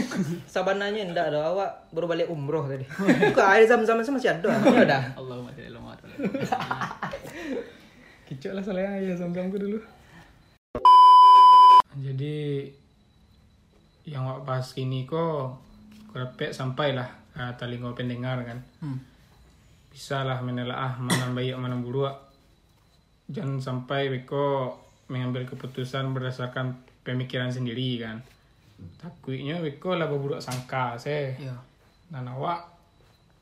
Sabananya 0.54 1.08
ndak 1.08 1.32
ada 1.32 1.52
awak 1.52 1.88
baru 1.90 2.06
balik 2.08 2.28
umroh 2.28 2.68
tadi. 2.68 2.84
Kok 3.32 3.48
air 3.48 3.64
zam-zam 3.64 3.96
masih 3.96 4.28
ada. 4.28 4.48
Ya 4.48 4.82
udah. 4.84 5.04
Allahumma 5.16 5.50
sholli 5.56 5.68
ala 5.72 5.80
Muhammad. 5.80 6.04
Kicok 8.28 8.52
lah 8.56 8.62
soalnya 8.64 9.00
ya 9.00 9.14
samsamku 9.16 9.56
dulu. 9.56 9.78
Jadi 11.96 12.68
yang 14.04 14.28
wak 14.28 14.44
bahas 14.44 14.76
ini 14.76 15.08
kok 15.08 15.56
kerepek 16.12 16.52
sampailah 16.52 17.08
ke 17.32 17.44
telinga 17.56 17.96
pendengar 17.96 18.36
kan. 18.44 18.58
Hmm. 18.84 19.00
Bisa 19.94 20.26
lah 20.26 20.42
menelaah 20.42 20.98
mana 20.98 21.30
baik 21.30 21.54
mana 21.54 21.78
buruk. 21.78 22.10
Jangan 23.30 23.62
sampai 23.62 24.10
beko 24.10 24.74
mengambil 25.06 25.46
keputusan 25.46 26.10
berdasarkan 26.10 26.74
pemikiran 27.00 27.48
sendiri 27.48 28.02
kan. 28.02 28.18
Takutnya 28.98 29.62
beko 29.62 29.94
lah 29.94 30.10
buruk 30.10 30.42
sangka 30.42 30.98
saya. 30.98 31.30
Ya. 31.38 31.54
Dan 32.10 32.26
awak 32.26 32.74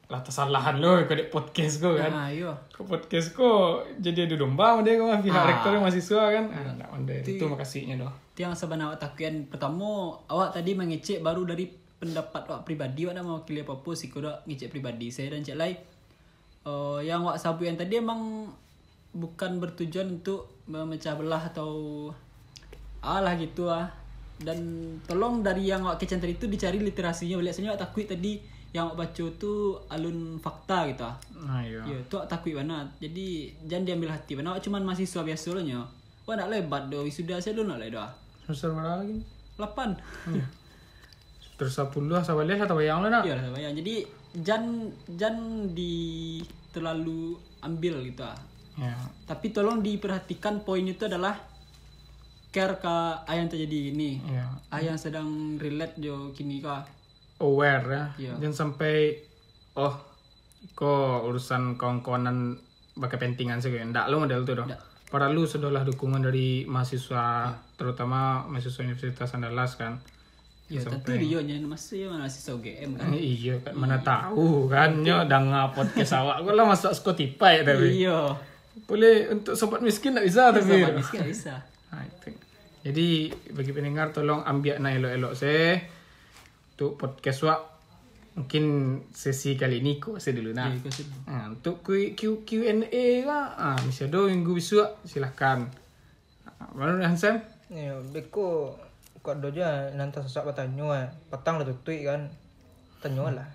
lah 0.06 0.20
kesalahan 0.20 0.76
lo 0.76 1.00
ke 1.08 1.32
podcast 1.32 1.80
gue 1.80 1.96
kan 1.96 2.12
Nah, 2.12 2.28
ke 2.68 2.84
podcast 2.84 3.32
kok 3.32 3.80
jadi 3.96 4.28
adu 4.28 4.44
domba 4.44 4.84
dia 4.84 5.00
kan 5.00 5.24
pihak 5.24 5.32
Ah. 5.32 5.48
rektor 5.48 5.72
yang 5.72 5.80
mahasiswa 5.80 6.22
kan 6.28 6.44
ah 6.52 6.68
enggak 6.68 6.90
onda 6.92 7.14
itu 7.16 7.44
makasihnya 7.48 7.96
doh 7.96 8.12
Itu 8.36 8.44
yang 8.44 8.52
sebenarnya 8.52 8.92
awak 8.92 9.00
takuyan 9.00 9.48
pertama 9.48 10.12
awak 10.28 10.52
tadi 10.52 10.76
mengecek 10.76 11.24
baru 11.24 11.48
dari 11.48 11.64
pendapat 11.96 12.44
awak 12.44 12.60
pribadi 12.60 13.08
awak 13.08 13.16
nak 13.16 13.24
mewakili 13.24 13.64
apa 13.64 13.72
apa 13.72 13.90
sih 13.96 14.12
kau 14.12 14.20
ngecek 14.20 14.68
pribadi 14.68 15.08
saya 15.08 15.32
dan 15.32 15.40
cek 15.40 15.56
lain 15.56 15.76
uh, 16.66 16.98
yang 17.02 17.22
awak 17.26 17.38
sabu 17.38 17.66
yang 17.66 17.78
tadi 17.78 17.98
emang 17.98 18.50
bukan 19.12 19.60
bertujuan 19.60 20.20
untuk 20.20 20.48
memecah 20.66 21.18
belah 21.18 21.42
atau 21.52 22.08
alah 23.02 23.34
gitu 23.36 23.68
ah 23.68 23.90
dan 24.42 24.58
tolong 25.06 25.44
dari 25.44 25.68
yang 25.70 25.84
awak 25.84 26.02
kecen 26.02 26.18
tadi 26.18 26.34
itu 26.34 26.48
dicari 26.48 26.80
literasinya 26.80 27.38
sebenarnya 27.38 27.76
awak 27.76 27.82
takut 27.86 28.06
tadi 28.08 28.40
yang 28.72 28.88
awak 28.88 29.04
baca 29.04 29.24
tu 29.36 29.76
alun 29.92 30.40
fakta 30.40 30.88
gitu 30.88 31.04
ah 31.04 31.16
nah 31.44 31.60
iya 31.60 31.82
Ya, 31.84 31.98
tu 32.08 32.16
takut 32.24 32.56
mana. 32.56 32.86
Jadi 33.02 33.52
jangan 33.68 33.84
diambil 33.84 34.14
hati. 34.14 34.32
Mana 34.38 34.56
awak 34.56 34.62
cuma 34.64 34.80
mahasiswa 34.80 35.20
biasa 35.26 35.52
lo 35.52 35.60
nya. 35.60 35.82
Wah 36.24 36.34
nak 36.38 36.48
lebat 36.54 36.86
doh 36.88 37.02
wisuda 37.04 37.36
saya 37.42 37.58
lo 37.58 37.66
nak 37.66 37.82
le 37.82 37.90
doh. 37.90 38.06
semester 38.46 38.74
berapa 38.74 39.02
lagi 39.02 39.18
Lapan. 39.58 39.88
terus 41.60 41.78
sepuluh 41.78 42.18
sama 42.24 42.42
lihat 42.42 42.66
atau 42.66 42.80
yang 42.82 43.04
lo 43.04 43.10
nak 43.10 43.22
Iya 43.26 43.34
lah 43.38 43.50
bayang. 43.52 43.74
Jadi 43.76 44.06
jangan 44.34 44.88
jangan 45.10 45.38
di 45.70 46.40
terlalu 46.68 47.36
ambil 47.60 48.00
gitu 48.02 48.22
ah. 48.22 48.38
ya 48.74 48.96
Tapi 49.24 49.50
tolong 49.50 49.80
diperhatikan 49.80 50.60
poin 50.60 50.82
itu 50.82 51.04
adalah 51.04 51.36
care 52.48 52.76
ke 52.76 52.94
ayah 53.26 53.38
yang 53.38 53.48
terjadi 53.48 53.78
ini. 53.90 54.20
ya 54.26 54.44
Ayah 54.70 54.92
yang 54.92 55.00
sedang 55.00 55.28
relate 55.56 55.96
jo 55.98 56.32
kini 56.32 56.60
ka. 56.60 56.84
aware 57.38 57.84
ya 57.84 58.04
Iya. 58.18 58.32
jangan 58.38 58.56
sampai 58.72 59.18
oh 59.74 59.94
kok 60.70 61.26
urusan 61.26 61.74
kawan-kawanan 61.74 62.54
berkepentingan 62.94 63.58
sih 63.58 63.72
enggak 63.74 64.06
lo 64.06 64.20
model 64.20 64.44
doh 64.44 64.62
Ndak. 64.62 64.78
para 65.08 65.26
lu 65.26 65.42
sudahlah 65.42 65.82
dukungan 65.82 66.22
dari 66.22 66.62
mahasiswa 66.64 67.50
terutama 67.74 68.46
mahasiswa 68.46 68.80
Universitas 68.82 69.32
Andalas 69.32 69.74
kan 69.74 69.98
Ya 70.72 70.80
tentu 70.82 71.12
dia 71.12 71.38
nya 71.38 71.60
masih 71.60 72.08
mahasiswa 72.08 72.52
UGM 72.52 72.90
kan. 72.94 73.12
Eh, 73.12 73.20
iya 73.38 73.54
kan 73.58 73.72
mana 73.74 74.00
tahu 74.00 74.66
kan 74.66 74.96
nyo 74.98 75.22
danga 75.24 75.68
podcast 75.68 76.16
awak 76.16 76.40
gue 76.40 76.52
lah 76.52 76.64
masuk 76.64 76.90
Spotify 76.90 77.60
tapi 77.60 78.00
Iya. 78.00 78.32
boleh 78.82 79.28
untuk 79.30 79.52
sobat 79.52 79.80
miskin 79.80 80.12
tak 80.12 80.24
bisa 80.24 80.48
tapi 80.48 80.64
Sama 80.80 80.96
miskin 80.96 81.20
tak 81.20 81.28
bisa. 81.28 81.54
Nah, 81.92 82.00
itu. 82.02 82.32
jadi 82.82 83.08
bagi 83.52 83.70
pendengar 83.70 84.10
tolong 84.10 84.40
ambil 84.42 84.80
na 84.80 84.90
elok-elok 84.90 85.36
saya 85.36 85.76
untuk 86.72 86.96
podcast 86.96 87.44
wak 87.44 87.60
mungkin 88.32 88.64
sesi 89.08 89.54
kali 89.54 89.78
ini 89.78 90.00
kok 90.00 90.16
saya 90.16 90.34
dulu 90.34 90.50
nah 90.50 90.72
Ya, 90.72 90.88
sedih. 90.88 91.20
Nah, 91.22 91.52
untuk 91.52 91.84
Q, 91.84 92.16
Q, 92.16 92.20
Q&A 92.42 92.96
lah 93.22 93.52
ah 93.54 93.76
bisa 93.78 94.08
do 94.08 94.24
minggu 94.24 94.50
besok 94.52 95.04
silahkan 95.04 95.68
Ah, 96.48 96.72
Baru 96.72 96.96
Hansam 96.96 97.44
Ya, 97.68 97.92
beko 98.02 98.72
kok 99.22 99.38
do 99.38 99.54
aja 99.54 99.86
nanti 99.94 100.18
sesak 100.18 100.42
bertanya 100.42 100.86
eh. 100.98 101.08
petang 101.30 101.62
lah 101.62 101.66
tutui 101.66 102.02
kan. 102.02 102.26
Tanya 102.98 103.30
lah. 103.30 103.48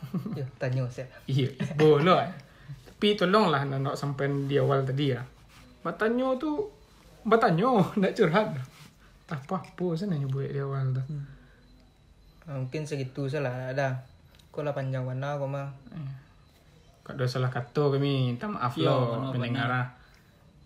ya, 0.38 0.44
tanya 0.56 0.88
saya. 0.88 1.04
Iya, 1.28 1.52
boleh. 1.76 2.24
eh. 2.24 2.32
Tapi 2.88 3.16
tolonglah 3.16 3.64
nak 3.68 3.80
nak 3.84 3.96
sampai 3.96 4.28
di 4.48 4.56
awal 4.56 4.84
tadi 4.84 5.12
ya. 5.12 5.20
Bertanya 5.84 6.36
tu, 6.40 6.68
bertanya, 7.24 7.80
nak 8.00 8.12
curhat. 8.16 8.56
Tak 9.28 9.46
apa-apa 9.46 9.96
saya 9.96 10.12
nanya 10.12 10.26
buat 10.28 10.48
di 10.48 10.60
awal 10.60 10.96
tu. 10.96 11.02
Ah, 12.48 12.56
mungkin 12.56 12.82
segitu 12.88 13.28
salah 13.28 13.70
ada. 13.70 14.00
Kau 14.50 14.66
lah 14.66 14.74
panjang 14.74 15.06
warna 15.06 15.38
kau 15.38 15.46
mah. 15.46 15.70
Kau 17.06 17.14
ada 17.14 17.24
salah 17.28 17.52
kata 17.52 17.94
kami, 17.94 18.34
minta 18.34 18.50
maaf 18.50 18.74
Yo, 18.74 18.90
lo 18.90 19.30
pendengar 19.30 19.70
lah. 19.70 19.86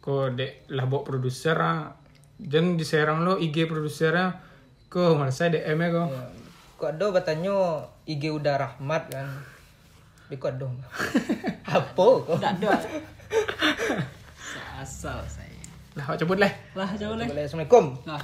Kau 0.01 0.31
dek 0.33 0.71
lah 0.73 0.87
bawa 0.89 1.05
produser 1.05 1.59
lah. 1.59 2.04
Jangan 2.43 2.75
diserang 2.75 3.23
lo 3.23 3.39
IG 3.39 3.71
produser 3.71 4.11
lah. 4.11 4.31
Kau 4.91 5.15
merasa 5.15 5.51
DM 5.51 5.79
ya 5.79 5.89
kau. 5.91 6.07
Ya, 6.11 6.23
kok 6.79 6.91
ada 6.99 7.07
bertanya 7.15 7.55
IG 8.07 8.31
udah 8.35 8.55
rahmat 8.59 9.03
kan. 9.11 9.27
Beko 10.31 10.51
ada. 10.51 10.67
Apa 11.79 12.07
kok? 12.27 12.39
Tak 12.43 12.53
ada. 12.59 12.71
Asal 14.83 15.23
saya. 15.31 15.63
Lah, 15.95 16.11
awak 16.11 16.19
cabut 16.19 16.39
lah. 16.43 16.53
Lah 16.75 16.91
jauh 16.99 17.15
leh. 17.15 17.31
Assalamualaikum. 17.31 18.03
Nah. 18.03 18.23